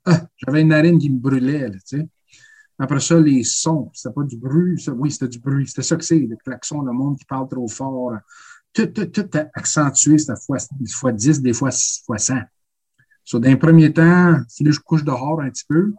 Ah, 0.06 0.28
j'avais 0.38 0.62
une 0.62 0.70
narine 0.70 0.98
qui 0.98 1.10
me 1.10 1.20
brûlait, 1.20 1.70
tu 1.72 1.80
sais. 1.86 2.08
Après 2.78 3.02
ça, 3.02 3.20
les 3.20 3.44
sons, 3.44 3.92
c'était 3.94 4.14
pas 4.14 4.24
du 4.24 4.38
bruit, 4.38 4.80
ça. 4.80 4.94
oui, 4.94 5.12
c'était 5.12 5.28
du 5.28 5.40
bruit. 5.40 5.68
C'était 5.68 5.82
ça 5.82 5.98
que 5.98 6.04
c'est, 6.04 6.20
le 6.20 6.38
klaxon, 6.38 6.82
le 6.82 6.94
monde 6.94 7.18
qui 7.18 7.26
parle 7.26 7.50
trop 7.50 7.68
fort. 7.68 8.14
Tout, 8.72 8.88
tout, 8.88 9.08
tout 9.08 9.30
accentué, 9.54 10.18
c'était 10.18 10.40
fois, 10.40 10.58
fois 10.94 11.12
10, 11.12 11.42
des 11.42 11.52
fois, 11.52 11.72
fois 12.06 12.18
100. 12.18 12.36
So, 13.26 13.40
dans 13.40 13.50
un 13.50 13.58
premier 13.58 13.92
temps, 13.92 14.38
si 14.48 14.66
je 14.66 14.80
couche 14.80 15.04
dehors 15.04 15.42
un 15.42 15.50
petit 15.50 15.66
peu, 15.68 15.94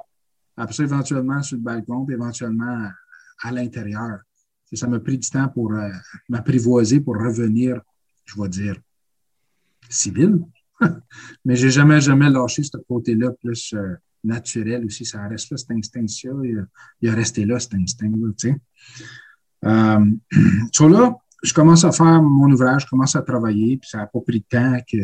après 0.61 0.75
ça, 0.75 0.83
éventuellement 0.83 1.43
sur 1.43 1.57
le 1.57 1.63
balcon, 1.63 2.05
puis 2.05 2.15
éventuellement 2.15 2.91
à 3.43 3.53
l'intérieur. 3.53 4.19
Ça 4.73 4.87
m'a 4.87 5.01
pris 5.01 5.19
du 5.19 5.29
temps 5.29 5.49
pour 5.49 5.73
euh, 5.73 5.89
m'apprivoiser, 6.29 7.01
pour 7.01 7.17
revenir, 7.17 7.81
je 8.25 8.41
vais 8.41 8.49
dire, 8.49 8.77
civil. 9.89 10.39
Mais 11.45 11.57
j'ai 11.57 11.71
jamais, 11.71 12.01
jamais 12.01 12.31
lâché 12.31 12.63
ce 12.63 12.77
côté-là 12.77 13.33
plus 13.33 13.75
euh, 13.75 13.97
naturel 14.23 14.85
aussi. 14.85 15.05
Ça 15.05 15.27
reste 15.27 15.51
là, 15.51 15.57
cet 15.57 15.71
instinct-là. 15.73 16.67
Il, 17.01 17.09
a 17.09 17.15
resté 17.15 17.45
là, 17.45 17.59
cet 17.59 17.75
instinct-là, 17.75 18.33
tu 18.39 18.51
sais. 18.51 18.57
Euh, 19.65 20.05
là, 20.89 21.17
je 21.43 21.55
commence 21.55 21.85
à 21.85 21.91
faire 21.91 22.23
mon 22.23 22.51
ouvrage, 22.53 22.83
je 22.83 22.87
commence 22.89 23.17
à 23.17 23.23
travailler, 23.23 23.79
puis 23.79 23.89
ça 23.89 23.99
n'a 23.99 24.07
pas 24.07 24.21
pris 24.21 24.41
de 24.41 24.45
temps 24.45 24.79
que 24.87 24.99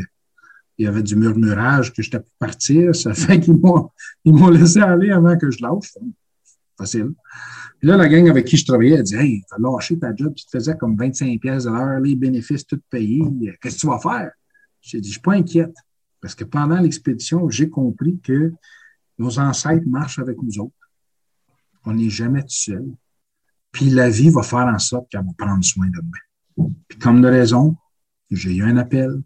il 0.79 0.85
y 0.85 0.89
avait 0.89 1.03
du 1.03 1.17
murmurage 1.17 1.93
que 1.93 2.03
j'étais 2.03 2.21
pour 2.21 2.33
partir. 2.39 2.95
Ça 2.95 3.15
fait 3.15 3.41
qu'ils 3.41 3.57
m'ont, 3.57 3.91
ils 4.25 4.35
m'ont 4.35 4.51
laissé 4.51 4.81
aller 4.81 5.11
avant 5.11 5.37
que 5.37 5.51
je 5.51 5.63
lâche. 5.63 5.95
Facile. 6.77 7.13
Puis 7.79 7.89
là, 7.89 7.97
la 7.97 8.09
gang 8.09 8.29
avec 8.29 8.47
qui 8.47 8.57
je 8.57 8.65
travaillais, 8.67 8.97
elle 8.97 9.03
dit 9.03 9.17
Hey, 9.17 9.43
t'as 9.49 9.57
lâché 9.59 9.99
ta 9.99 10.15
job, 10.15 10.35
tu 10.35 10.45
te 10.45 10.51
faisais 10.51 10.77
comme 10.77 10.97
25 10.97 11.41
pièces 11.41 11.65
de 11.65 11.71
l'heure, 11.71 12.01
les 12.01 12.17
bénéfices 12.17 12.67
tout 12.67 12.81
payés. 12.91 13.23
Qu'est-ce 13.61 13.77
que 13.77 13.81
tu 13.81 13.87
vas 13.87 13.99
faire? 13.99 14.31
J'ai 14.81 15.01
dit, 15.01 15.09
je 15.09 15.15
suis 15.15 15.21
pas 15.21 15.33
inquiète. 15.33 15.75
Parce 16.21 16.35
que 16.35 16.45
pendant 16.45 16.79
l'expédition, 16.79 17.49
j'ai 17.51 17.69
compris 17.69 18.19
que 18.21 18.53
nos 19.19 19.39
ancêtres 19.39 19.87
marchent 19.87 20.19
avec 20.19 20.37
nous 20.43 20.59
autres. 20.61 20.75
On 21.85 21.95
n'est 21.95 22.11
jamais 22.11 22.43
tout 22.43 22.49
seul. 22.51 22.85
Puis 23.73 23.91
la 23.91 24.09
vie 24.09 24.31
va 24.31 24.43
faire 24.43 24.67
en 24.67 24.79
sorte 24.79 25.11
qu'elle 25.11 25.25
va 25.25 25.33
prendre 25.37 25.65
soin 25.65 25.87
de 25.87 26.01
moi. 26.01 26.71
Puis 26.89 26.99
comme 26.99 27.21
de 27.21 27.29
raison, 27.29 27.77
j'ai 28.31 28.55
eu 28.55 28.63
un 28.63 28.77
appel, 28.77 29.23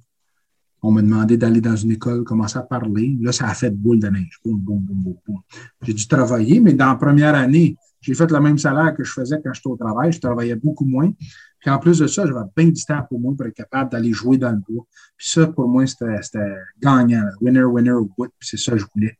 on 0.83 0.91
m'a 0.91 1.03
demandé 1.03 1.37
d'aller 1.37 1.61
dans 1.61 1.77
une 1.77 1.93
école, 1.93 2.25
commencer 2.25 2.59
à 2.59 2.63
parler. 2.63 3.17
Là, 3.21 3.33
ça 3.33 3.49
a 3.49 3.55
fait 3.55 3.71
boule 3.71 4.01
de 4.01 4.09
neige. 4.09 4.39
Boum, 4.45 4.59
boum, 4.59 4.79
boum, 4.79 4.97
boum, 4.97 5.17
boum. 5.27 5.41
J'ai 5.83 5.93
dû 5.93 6.07
travailler, 6.09 6.61
mais 6.61 6.73
dans 6.73 6.87
la 6.87 6.95
première 6.95 7.35
année, 7.35 7.77
j'ai 8.01 8.15
fait 8.15 8.31
le 8.31 8.41
même 8.41 8.57
salaire 8.57 8.95
que 8.95 9.05
je 9.05 9.13
faisais 9.13 9.41
quand 9.45 9.53
j'étais 9.53 9.69
au 9.69 9.77
travail. 9.77 10.13
Je 10.13 10.21
travaillais 10.21 10.55
beaucoup 10.55 10.87
moins. 10.87 11.13
Puis 11.59 11.71
en 11.71 11.79
plus 11.79 11.99
de 11.99 12.07
ça, 12.07 12.27
j'avais 12.27 12.41
bien 12.57 12.69
du 12.69 12.83
temps 12.83 13.03
pour 13.09 13.21
moi 13.21 13.35
pour 13.37 13.47
être 13.47 13.55
capable 13.55 13.93
d'aller 13.93 14.13
jouer 14.13 14.39
dans 14.39 14.51
le 14.51 14.57
bois. 14.57 14.87
Puis 15.17 15.29
ça, 15.29 15.47
pour 15.47 15.69
moi, 15.69 15.87
c'était 15.87 16.55
gagnant. 16.81 17.27
Winner, 17.43 17.65
winner, 17.65 17.93
wood. 17.93 18.31
Puis 18.39 18.49
c'est 18.49 18.57
ça 18.57 18.73
que 18.73 18.79
je 18.79 18.87
voulais. 18.95 19.19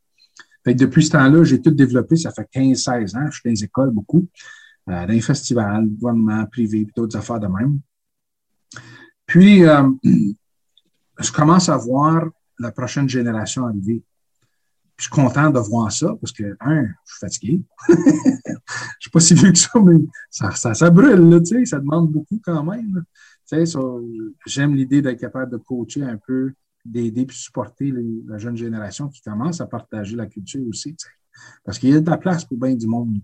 Fait 0.65 0.75
que 0.75 0.79
depuis 0.79 1.05
ce 1.05 1.11
temps-là, 1.13 1.45
j'ai 1.45 1.61
tout 1.61 1.71
développé. 1.71 2.17
Ça 2.17 2.31
fait 2.31 2.49
15-16 2.55 3.17
ans. 3.17 3.27
Je 3.27 3.33
suis 3.33 3.43
dans 3.45 3.51
les 3.51 3.65
écoles 3.65 3.91
beaucoup, 3.91 4.27
euh, 4.89 5.07
dans 5.07 5.13
les 5.13 5.21
festivals, 5.21 5.87
gouvernement, 5.87 6.47
privé, 6.47 6.85
puis 6.85 6.93
d'autres 6.97 7.19
affaires 7.19 7.41
de 7.41 7.47
même. 7.47 7.81
Puis, 9.27 9.65
euh, 9.65 9.91
je 11.21 11.33
commence 11.33 11.69
à 11.69 11.77
voir 11.77 12.29
la 12.59 12.73
prochaine 12.73 13.09
génération 13.09 13.67
arriver. 13.67 14.03
je 14.97 15.05
suis 15.05 15.11
content 15.11 15.51
de 15.51 15.59
voir 15.59 15.91
ça 15.93 16.15
parce 16.21 16.33
que, 16.33 16.57
un, 16.61 16.83
je 16.83 17.13
suis 17.13 17.21
fatigué. 17.21 17.61
je 17.89 17.95
suis 19.01 19.11
pas 19.11 19.21
si 19.21 19.35
vieux 19.35 19.53
que 19.53 19.59
ça, 19.59 19.81
mais 19.81 19.99
ça, 20.31 20.51
ça, 20.53 20.75
ça 20.75 20.91
brûle, 20.91 21.31
là, 21.31 21.41
tu 21.41 21.47
sais, 21.47 21.65
ça 21.65 21.79
demande 21.79 22.11
beaucoup 22.11 22.41
quand 22.43 22.63
même. 22.65 23.05
Tu 23.49 23.67
sais, 23.67 23.79
j'aime 24.47 24.75
l'idée 24.75 25.03
d'être 25.03 25.21
capable 25.21 25.53
de 25.53 25.57
coacher 25.57 26.03
un 26.03 26.19
peu, 26.19 26.53
d'aider 26.85 27.23
et 27.23 27.33
supporter 27.33 27.93
la 28.27 28.39
jeune 28.39 28.57
génération 28.57 29.09
qui 29.09 29.21
commence 29.23 29.61
à 29.61 29.67
partager 29.67 30.17
la 30.17 30.27
culture 30.27 30.67
aussi. 30.69 30.95
Parce 31.65 31.79
qu'il 31.79 31.91
y 31.91 31.95
a 31.95 32.01
de 32.01 32.11
la 32.11 32.19
place 32.19 32.45
pour 32.45 32.59
bien 32.59 32.75
du 32.75 32.87
monde. 32.87 33.17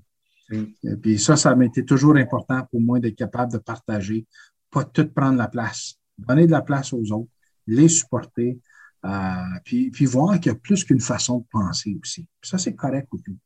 Et 0.51 0.97
puis 1.01 1.19
ça, 1.19 1.37
ça 1.37 1.55
m'a 1.55 1.65
été 1.65 1.85
toujours 1.85 2.17
important 2.17 2.67
pour 2.71 2.81
moi 2.81 3.01
d'être 3.01 3.17
capable 3.17 3.53
de 3.53 3.59
partager, 3.59 4.27
pas 4.71 4.85
tout 4.85 5.09
prendre 5.09 5.37
la 5.37 5.49
place, 5.49 5.99
donner 6.19 6.47
de 6.47 6.53
la 6.53 6.63
place 6.63 6.93
aux 6.93 7.13
autres, 7.13 7.31
les 7.67 7.89
supporter, 7.89 8.59
euh, 9.05 9.35
puis, 9.65 9.91
puis 9.91 10.07
voir 10.07 10.35
qu'il 10.41 10.53
y 10.53 10.55
a 10.55 10.59
plus 10.59 10.85
qu'une 10.85 11.01
façon 11.01 11.39
de 11.39 11.45
penser 11.51 11.97
aussi. 12.03 12.27
ça, 12.43 12.59
c'est 12.59 12.75
correct 12.75 13.09
aussi. 13.13 13.37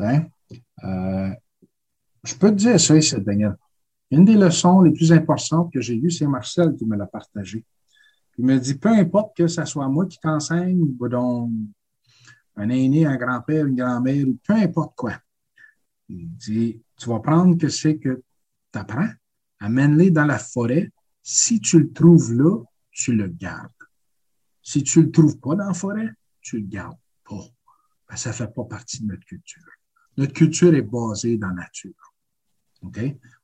Euh, 0.00 1.30
je 2.24 2.34
peux 2.34 2.50
te 2.50 2.56
dire 2.56 2.80
ça, 2.80 3.00
c'est 3.00 3.24
Daniel. 3.24 3.56
Une 4.10 4.24
des 4.24 4.36
leçons 4.36 4.82
les 4.82 4.92
plus 4.92 5.12
importantes 5.12 5.72
que 5.72 5.80
j'ai 5.80 5.96
eues, 5.96 6.10
c'est 6.10 6.26
Marcel 6.26 6.74
qui 6.76 6.84
me 6.84 6.96
l'a 6.96 7.06
partagé. 7.06 7.64
Il 8.38 8.44
me 8.44 8.58
dit, 8.58 8.74
peu 8.74 8.90
importe 8.90 9.36
que 9.36 9.46
ce 9.46 9.64
soit 9.64 9.88
moi 9.88 10.06
qui 10.06 10.18
t'enseigne, 10.18 10.80
ou 10.80 11.06
un 12.56 12.68
aîné, 12.68 13.06
un 13.06 13.16
grand-père, 13.16 13.66
une 13.66 13.76
grand-mère, 13.76 14.26
ou 14.28 14.38
peu 14.46 14.54
importe 14.54 14.94
quoi. 14.96 15.14
Il 16.08 16.28
dit, 16.36 16.82
tu 16.96 17.08
vas 17.08 17.20
prendre 17.20 17.56
que 17.56 17.68
c'est 17.68 17.96
que 17.96 18.22
tu 18.72 18.78
apprends, 18.78 19.08
amène-les 19.60 20.10
dans 20.10 20.24
la 20.24 20.38
forêt. 20.38 20.90
Si 21.22 21.60
tu 21.60 21.80
le 21.80 21.92
trouves 21.92 22.32
là, 22.34 22.62
tu 22.96 23.14
le 23.14 23.28
gardes. 23.28 23.70
Si 24.62 24.82
tu 24.82 25.00
ne 25.00 25.04
le 25.04 25.10
trouves 25.12 25.38
pas 25.38 25.54
dans 25.54 25.66
la 25.66 25.74
forêt, 25.74 26.10
tu 26.40 26.58
le 26.58 26.66
gardes 26.66 26.98
pas. 27.28 27.44
Ben, 28.08 28.16
ça 28.16 28.30
ne 28.30 28.34
fait 28.34 28.52
pas 28.52 28.64
partie 28.64 29.02
de 29.02 29.08
notre 29.08 29.24
culture. 29.24 29.62
Notre 30.16 30.32
culture 30.32 30.74
est 30.74 30.82
basée 30.82 31.36
dans 31.36 31.48
la 31.48 31.64
nature. 31.64 32.14
OK? 32.82 32.98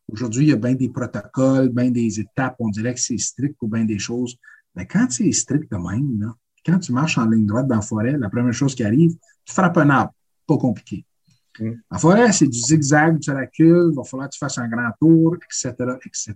Aujourd'hui, 0.08 0.46
il 0.46 0.48
y 0.48 0.52
a 0.52 0.56
bien 0.56 0.74
des 0.74 0.88
protocoles, 0.88 1.68
bien 1.68 1.90
des 1.90 2.18
étapes. 2.18 2.56
On 2.58 2.70
dirait 2.70 2.94
que 2.94 3.00
c'est 3.00 3.18
strict 3.18 3.56
ou 3.60 3.68
bien 3.68 3.84
des 3.84 3.98
choses. 3.98 4.36
Mais 4.74 4.86
quand 4.86 5.06
c'est 5.10 5.30
strict 5.32 5.70
de 5.70 5.76
même, 5.76 6.20
là, 6.20 6.34
quand 6.64 6.78
tu 6.78 6.92
marches 6.92 7.18
en 7.18 7.26
ligne 7.26 7.46
droite 7.46 7.66
dans 7.66 7.76
la 7.76 7.82
forêt, 7.82 8.16
la 8.16 8.30
première 8.30 8.54
chose 8.54 8.74
qui 8.74 8.84
arrive, 8.84 9.14
tu 9.44 9.52
frappes 9.52 9.76
un 9.76 9.90
arbre. 9.90 10.14
Pas 10.46 10.56
compliqué. 10.56 11.04
Mm. 11.60 11.72
La 11.90 11.98
forêt, 11.98 12.32
c'est 12.32 12.48
du 12.48 12.58
zigzag, 12.58 13.20
tu 13.20 13.30
recules, 13.30 13.90
il 13.92 13.96
va 13.96 14.04
falloir 14.04 14.28
que 14.28 14.34
tu 14.34 14.38
fasses 14.38 14.58
un 14.58 14.68
grand 14.68 14.90
tour, 14.98 15.36
etc., 15.36 15.74
etc. 16.06 16.34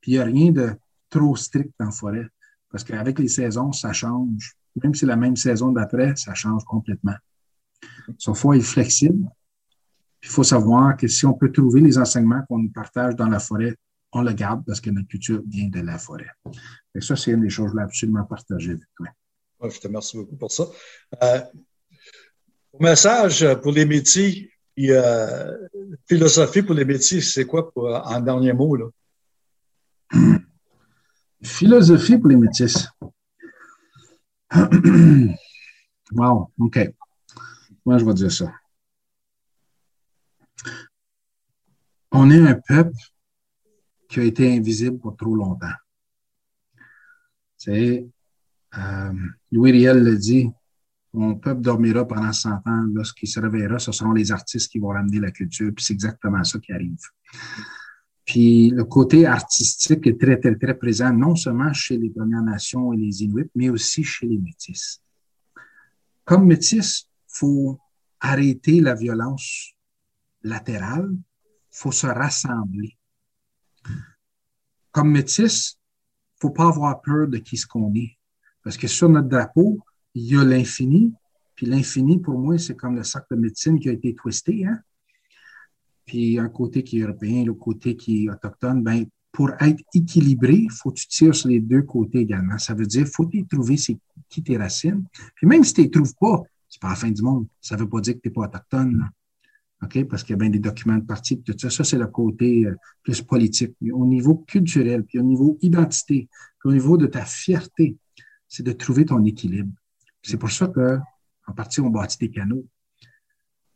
Puis 0.00 0.12
il 0.12 0.14
n'y 0.14 0.20
a 0.20 0.24
rien 0.24 0.50
de 0.50 0.70
trop 1.10 1.36
strict 1.36 1.72
dans 1.78 1.86
la 1.86 1.92
forêt. 1.92 2.28
Parce 2.70 2.84
qu'avec 2.84 3.18
les 3.18 3.28
saisons, 3.28 3.72
ça 3.72 3.92
change. 3.92 4.56
Même 4.82 4.94
si 4.94 5.00
c'est 5.00 5.06
la 5.06 5.16
même 5.16 5.36
saison 5.36 5.72
d'après, 5.72 6.14
ça 6.16 6.34
change 6.34 6.64
complètement. 6.64 7.16
Il 8.08 8.34
faut 8.34 8.52
être 8.52 8.62
flexible. 8.62 9.28
Il 10.22 10.28
faut 10.28 10.44
savoir 10.44 10.96
que 10.96 11.08
si 11.08 11.26
on 11.26 11.34
peut 11.34 11.52
trouver 11.52 11.80
les 11.80 11.98
enseignements 11.98 12.42
qu'on 12.48 12.58
nous 12.58 12.70
partage 12.70 13.14
dans 13.14 13.28
la 13.28 13.38
forêt, 13.38 13.76
on 14.12 14.22
le 14.22 14.32
garde 14.32 14.64
parce 14.66 14.80
que 14.80 14.90
notre 14.90 15.08
culture 15.08 15.42
vient 15.46 15.68
de 15.68 15.80
la 15.80 15.98
forêt. 15.98 16.30
Et 16.94 17.00
ça, 17.00 17.14
c'est 17.14 17.32
une 17.32 17.42
des 17.42 17.50
choses 17.50 17.66
que 17.66 17.68
je 17.68 17.72
voulais 17.72 17.84
absolument 17.84 18.24
partager 18.24 18.70
avec 18.70 18.82
toi. 18.96 19.06
je 19.70 19.78
te 19.78 19.86
remercie 19.86 20.16
beaucoup 20.16 20.36
pour 20.36 20.50
ça. 20.50 20.64
Euh, 21.22 21.40
message 22.80 23.46
pour 23.62 23.72
les 23.72 23.84
métiers, 23.84 24.50
et, 24.76 24.92
euh, 24.92 25.68
philosophie 26.08 26.62
pour 26.62 26.74
les 26.74 26.84
métiers, 26.84 27.20
c'est 27.20 27.44
quoi 27.44 27.70
pour, 27.70 27.88
en 27.88 28.20
dernier 28.20 28.52
mot? 28.52 28.76
Là? 28.76 28.86
Philosophie 31.42 32.18
pour 32.18 32.28
les 32.28 32.36
métis. 32.36 32.88
wow, 36.12 36.50
OK. 36.58 36.78
Moi, 37.84 37.98
je 37.98 38.04
vais 38.04 38.14
dire 38.14 38.32
ça? 38.32 38.52
On 42.10 42.30
est 42.30 42.40
un 42.40 42.54
peuple 42.54 42.96
qui 44.08 44.20
a 44.20 44.24
été 44.24 44.56
invisible 44.56 44.98
pour 44.98 45.16
trop 45.16 45.34
longtemps. 45.34 45.66
C'est 47.56 48.08
euh, 48.76 49.12
Louis 49.52 49.72
Riel 49.72 50.02
le 50.02 50.16
dit, 50.16 50.50
mon 51.12 51.36
peuple 51.36 51.60
dormira 51.60 52.06
pendant 52.06 52.32
100 52.32 52.50
ans. 52.50 52.84
Lorsqu'il 52.92 53.28
se 53.28 53.40
réveillera, 53.40 53.78
ce 53.78 53.92
seront 53.92 54.12
les 54.12 54.30
artistes 54.32 54.70
qui 54.70 54.78
vont 54.78 54.88
ramener 54.88 55.20
la 55.20 55.30
culture. 55.30 55.72
Puis 55.74 55.84
c'est 55.84 55.94
exactement 55.94 56.42
ça 56.44 56.58
qui 56.58 56.72
arrive. 56.72 56.98
Puis 58.28 58.68
le 58.68 58.84
côté 58.84 59.24
artistique 59.24 60.06
est 60.06 60.20
très, 60.20 60.38
très, 60.38 60.54
très 60.54 60.76
présent, 60.76 61.10
non 61.14 61.34
seulement 61.34 61.72
chez 61.72 61.96
les 61.96 62.10
Premières 62.10 62.42
Nations 62.42 62.92
et 62.92 62.98
les 62.98 63.22
Inuits, 63.22 63.50
mais 63.54 63.70
aussi 63.70 64.04
chez 64.04 64.26
les 64.26 64.36
Métis. 64.36 65.02
Comme 66.26 66.44
Métis, 66.44 67.08
faut 67.26 67.80
arrêter 68.20 68.82
la 68.82 68.94
violence 68.94 69.72
latérale, 70.42 71.10
faut 71.70 71.90
se 71.90 72.06
rassembler. 72.06 72.98
Comme 74.92 75.10
Métis, 75.10 75.78
faut 76.38 76.50
pas 76.50 76.68
avoir 76.68 77.00
peur 77.00 77.28
de 77.28 77.38
qui 77.38 77.56
ce 77.56 77.66
qu'on 77.66 77.94
est. 77.94 78.18
Parce 78.62 78.76
que 78.76 78.88
sur 78.88 79.08
notre 79.08 79.28
drapeau, 79.28 79.78
il 80.12 80.24
y 80.24 80.36
a 80.36 80.44
l'infini, 80.44 81.14
puis 81.54 81.64
l'infini, 81.64 82.20
pour 82.20 82.38
moi, 82.38 82.58
c'est 82.58 82.76
comme 82.76 82.96
le 82.96 83.04
sac 83.04 83.24
de 83.30 83.36
médecine 83.36 83.80
qui 83.80 83.88
a 83.88 83.92
été 83.92 84.14
twisté. 84.14 84.66
Hein? 84.66 84.82
Puis 86.08 86.38
un 86.38 86.48
côté 86.48 86.82
qui 86.82 86.98
est 86.98 87.02
européen, 87.02 87.44
le 87.44 87.54
côté 87.54 87.94
qui 87.94 88.24
est 88.24 88.30
autochtone, 88.30 88.82
ben, 88.82 89.04
pour 89.30 89.50
être 89.60 89.80
équilibré, 89.94 90.54
il 90.54 90.70
faut 90.72 90.90
que 90.90 91.00
tu 91.00 91.06
tires 91.06 91.34
sur 91.34 91.50
les 91.50 91.60
deux 91.60 91.82
côtés 91.82 92.20
également. 92.20 92.58
Ça 92.58 92.74
veut 92.74 92.86
dire, 92.86 93.06
faut 93.06 93.26
tu 93.26 93.46
trouver 93.46 93.76
qui 94.28 94.42
tes 94.42 94.56
racines. 94.56 95.04
Puis 95.36 95.46
même 95.46 95.62
si 95.62 95.74
tu 95.74 95.82
les 95.82 95.90
trouves 95.90 96.14
pas, 96.18 96.42
c'est 96.68 96.80
pas 96.80 96.88
la 96.88 96.94
fin 96.94 97.10
du 97.10 97.22
monde. 97.22 97.46
Ça 97.60 97.76
veut 97.76 97.88
pas 97.88 98.00
dire 98.00 98.14
que 98.14 98.20
tu 98.20 98.28
n'es 98.28 98.32
pas 98.32 98.46
autochtone. 98.46 99.10
OK? 99.82 100.04
Parce 100.04 100.24
qu'il 100.24 100.32
y 100.32 100.34
a 100.34 100.38
bien 100.38 100.50
des 100.50 100.58
documents 100.58 100.96
de 100.96 101.04
parti, 101.04 101.40
tout 101.40 101.54
ça. 101.56 101.70
Ça, 101.70 101.84
c'est 101.84 101.98
le 101.98 102.06
côté 102.06 102.64
euh, 102.64 102.74
plus 103.02 103.22
politique. 103.22 103.74
Mais 103.80 103.90
au 103.90 104.06
niveau 104.06 104.36
culturel, 104.36 105.04
puis 105.04 105.18
au 105.18 105.22
niveau 105.22 105.58
identité, 105.60 106.28
puis 106.58 106.68
au 106.70 106.72
niveau 106.72 106.96
de 106.96 107.06
ta 107.06 107.24
fierté, 107.24 107.96
c'est 108.48 108.64
de 108.64 108.72
trouver 108.72 109.04
ton 109.04 109.24
équilibre. 109.24 109.70
C'est 110.22 110.38
pour 110.38 110.50
ça 110.50 110.66
que, 110.68 110.98
partie, 111.54 111.80
on 111.80 111.90
bâtit 111.90 112.18
des 112.18 112.30
canaux. 112.30 112.66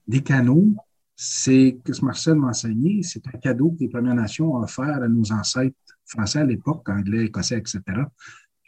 Des 0.09 0.23
canaux, 0.23 0.75
c'est 1.15 1.79
que 1.85 1.93
ce 1.93 2.05
Marcel 2.05 2.35
m'a 2.35 2.49
enseigné, 2.49 3.03
c'est 3.03 3.27
un 3.29 3.39
cadeau 3.39 3.71
que 3.71 3.81
les 3.81 3.89
Premières 3.89 4.15
Nations 4.15 4.55
ont 4.55 4.63
offert 4.63 5.03
à 5.03 5.09
nos 5.09 5.33
ancêtres 5.33 5.77
français 6.07 6.41
à 6.41 6.45
l'époque, 6.45 6.89
anglais, 6.89 7.27
écossais, 7.27 7.59
etc. 7.59 7.81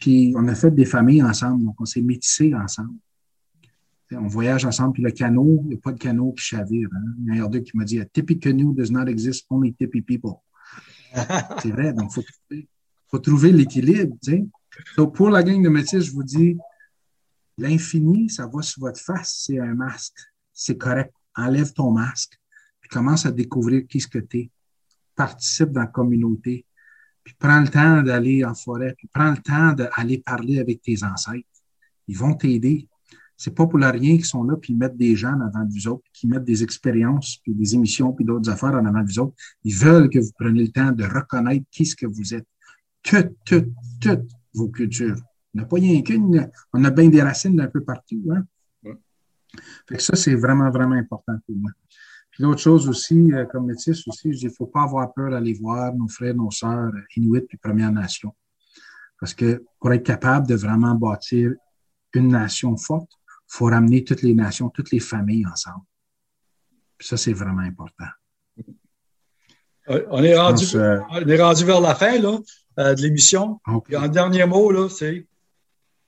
Puis 0.01 0.35
on 0.37 0.47
a 0.49 0.55
fait 0.55 0.71
des 0.71 0.85
familles 0.85 1.23
ensemble, 1.23 1.65
donc 1.65 1.81
on 1.81 1.85
s'est 1.85 2.03
métissés 2.03 2.55
ensemble. 2.55 2.95
On 4.13 4.27
voyage 4.27 4.65
ensemble, 4.65 4.93
puis 4.93 5.03
le 5.03 5.11
canot, 5.11 5.61
il 5.65 5.69
n'y 5.69 5.75
a 5.75 5.79
pas 5.79 5.93
de 5.93 5.99
canot 5.99 6.33
qui 6.33 6.45
chavire. 6.45 6.89
Hein. 6.93 7.15
Il 7.27 7.37
y 7.37 7.41
en 7.41 7.47
a 7.47 7.49
deux 7.49 7.61
qui 7.61 7.77
m'a 7.77 7.85
dit 7.85 7.99
A 7.99 8.05
tippy 8.05 8.39
canoe 8.39 8.75
does 8.75 8.91
not 8.91 9.07
exist, 9.07 9.47
only 9.51 9.75
tippy 9.75 10.03
people. 10.03 10.35
c'est 11.63 11.71
vrai, 11.71 11.93
donc 11.93 12.11
il 12.11 12.15
faut, 12.15 12.65
faut, 13.09 13.19
trouver 13.19 13.51
l'équilibre. 13.51 14.17
Donc, 14.97 15.15
pour 15.15 15.31
la 15.31 15.43
gang 15.43 15.63
de 15.63 15.69
métiers, 15.69 16.01
je 16.01 16.13
vous 16.13 16.23
dis 16.23 16.57
l'infini, 17.57 18.29
ça 18.29 18.47
va 18.47 18.63
sur 18.63 18.81
votre 18.81 19.01
face, 19.01 19.45
c'est 19.47 19.59
un 19.59 19.75
masque. 19.75 20.19
C'est 20.53 20.77
correct. 20.77 21.13
Enlève 21.37 21.73
ton 21.73 21.91
masque 21.91 22.39
puis 22.85 22.91
commence 22.91 23.25
à 23.25 23.33
découvrir 23.33 23.87
qui 23.87 23.99
ce 23.99 24.07
que 24.07 24.19
tu 24.19 24.39
es. 24.39 24.51
Participe 25.17 25.71
dans 25.71 25.81
la 25.81 25.87
communauté, 25.87 26.67
puis 27.23 27.35
prends 27.39 27.61
le 27.61 27.69
temps 27.69 28.03
d'aller 28.03 28.45
en 28.45 28.55
forêt, 28.55 28.95
puis 28.95 29.09
prends 29.11 29.31
le 29.31 29.39
temps 29.39 29.73
d'aller 29.73 30.19
parler 30.19 30.59
avec 30.59 30.83
tes 30.83 31.03
ancêtres. 31.03 31.49
Ils 32.09 32.19
vont 32.19 32.35
t'aider. 32.35 32.87
C'est 33.39 33.55
pas 33.55 33.67
pour 33.67 33.79
la 33.79 33.91
rien 33.91 34.17
qu'ils 34.17 34.27
sont 34.27 34.45
là, 34.45 34.57
puis 34.59 34.75
ils 34.75 34.77
mettent 34.77 34.99
des 34.99 35.17
gens 35.17 35.33
en 35.33 35.41
avant 35.41 35.65
de 35.65 35.73
vous 35.73 35.89
autres, 35.89 36.05
qui 36.13 36.27
mettent 36.27 36.45
des 36.45 36.63
expériences, 36.63 37.39
puis 37.43 37.55
des 37.55 37.75
émissions, 37.75 38.13
puis 38.13 38.27
d'autres 38.27 38.51
affaires 38.51 38.75
en 38.75 38.85
avant 38.85 39.01
de 39.01 39.07
vous 39.07 39.19
autres. 39.19 39.35
Ils 39.63 39.75
veulent 39.75 40.11
que 40.11 40.19
vous 40.19 40.33
preniez 40.39 40.65
le 40.65 40.73
temps 40.73 40.93
de 40.93 41.05
reconnaître 41.05 41.65
qui 41.71 41.87
ce 41.87 41.97
que 41.97 42.07
vous 42.07 42.35
êtes. 42.35 42.47
Toutes, 43.03 43.33
toutes, 43.47 43.73
toutes 43.99 44.31
vos 44.53 44.69
cultures. 44.69 45.17
On 45.55 45.61
n'a 45.61 45.65
pas 45.65 45.77
rien 45.77 46.03
qu'une, 46.03 46.51
on 46.75 46.85
a 46.85 46.91
bien 46.91 47.09
des 47.09 47.23
racines 47.23 47.57
d'un 47.57 47.69
peu 47.69 47.83
partout. 47.83 48.23
Hein? 48.31 48.45
Fait 49.89 49.97
que 49.97 50.03
ça, 50.03 50.17
c'est 50.17 50.35
vraiment, 50.35 50.71
vraiment 50.71 50.97
important 50.97 51.35
pour 51.47 51.57
moi. 51.57 51.71
Puis 52.31 52.43
l'autre 52.43 52.61
chose 52.61 52.89
aussi, 52.89 53.33
euh, 53.33 53.45
comme 53.47 53.67
métis 53.67 54.07
aussi, 54.09 54.31
il 54.31 54.45
ne 54.45 54.51
faut 54.51 54.67
pas 54.67 54.83
avoir 54.83 55.13
peur 55.15 55.31
d'aller 55.31 55.55
voir 55.55 55.95
nos 55.95 56.09
frères, 56.09 56.35
nos 56.35 56.51
sœurs 56.51 56.91
euh, 56.93 57.01
Inuits 57.17 57.43
puis 57.43 57.59
Premières 57.59 57.93
Nations. 57.93 58.35
Parce 59.21 59.35
que 59.35 59.65
pour 59.79 59.93
être 59.93 60.03
capable 60.03 60.49
de 60.49 60.57
vraiment 60.57 60.97
bâtir 60.97 61.53
une 62.13 62.29
nation 62.29 62.77
forte, 62.77 63.11
il 63.29 63.57
faut 63.57 63.67
ramener 63.67 64.03
toutes 64.03 64.23
les 64.23 64.35
nations, 64.35 64.69
toutes 64.69 64.91
les 64.91 64.99
familles 64.99 65.47
ensemble. 65.47 65.85
Puis 66.99 67.07
ça, 67.07 67.17
c'est 67.17 67.33
vraiment 67.33 67.63
important. 67.63 68.07
On 69.87 70.23
est, 70.23 70.37
rendu, 70.37 70.65
on 70.75 71.29
est 71.29 71.43
rendu 71.43 71.65
vers 71.65 71.81
la 71.81 71.95
fin 71.95 72.19
là, 72.19 72.39
de 72.79 73.03
l'émission. 73.03 73.61
Un 73.93 74.09
dernier 74.09 74.47
mot, 74.47 74.71
là, 74.73 74.89
c'est. 74.89 75.27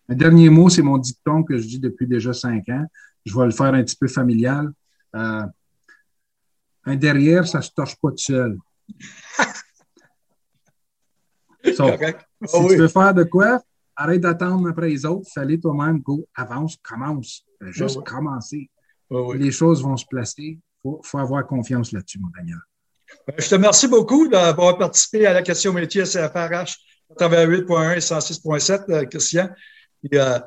Un 0.08 0.14
dernier 0.14 0.48
mot, 0.48 0.68
c'est 0.68 0.82
mon 0.82 0.98
dicton 0.98 1.42
que 1.42 1.58
je 1.58 1.66
dis 1.66 1.78
depuis 1.78 2.06
déjà 2.06 2.32
cinq 2.32 2.68
ans. 2.68 2.86
Je 3.26 3.36
vais 3.36 3.44
le 3.44 3.50
faire 3.50 3.74
un 3.74 3.82
petit 3.82 3.96
peu 3.96 4.08
familial. 4.08 4.72
un 5.12 5.50
derrière, 6.86 7.46
ça 7.46 7.58
ne 7.58 7.62
se 7.62 7.70
torche 7.72 7.96
pas 7.96 8.10
tout 8.10 8.18
seul. 8.18 8.56
si 11.64 11.74
ah 11.80 11.96
tu 12.68 12.76
veux 12.76 12.88
faire 12.88 13.12
de 13.12 13.24
quoi, 13.24 13.60
arrête 13.96 14.20
d'attendre 14.20 14.68
après 14.68 14.88
les 14.88 15.04
autres, 15.04 15.28
fallait 15.34 15.58
toi-même, 15.58 15.98
go, 16.00 16.26
avance, 16.34 16.76
commence. 16.82 17.44
Juste 17.60 18.02
commencer. 18.04 18.70
Les 19.10 19.50
choses 19.50 19.82
vont 19.82 19.96
se 19.96 20.06
placer. 20.06 20.58
Il 20.84 20.98
faut, 21.02 21.18
avoir 21.18 21.44
confiance 21.46 21.90
là-dessus, 21.92 22.20
mon 22.20 22.28
Daniel. 22.36 22.58
Ben, 23.26 23.34
je 23.38 23.48
te 23.48 23.54
remercie 23.54 23.88
beaucoup 23.88 24.28
d'avoir 24.28 24.78
participé 24.78 25.26
à 25.26 25.32
la 25.32 25.42
question 25.42 25.72
métier 25.72 26.04
CFRH 26.04 26.76
88.1 27.18 27.96
et 27.96 27.98
106.7, 27.98 29.08
Christian. 29.08 29.50
Et, 30.10 30.18
euh, 30.18 30.38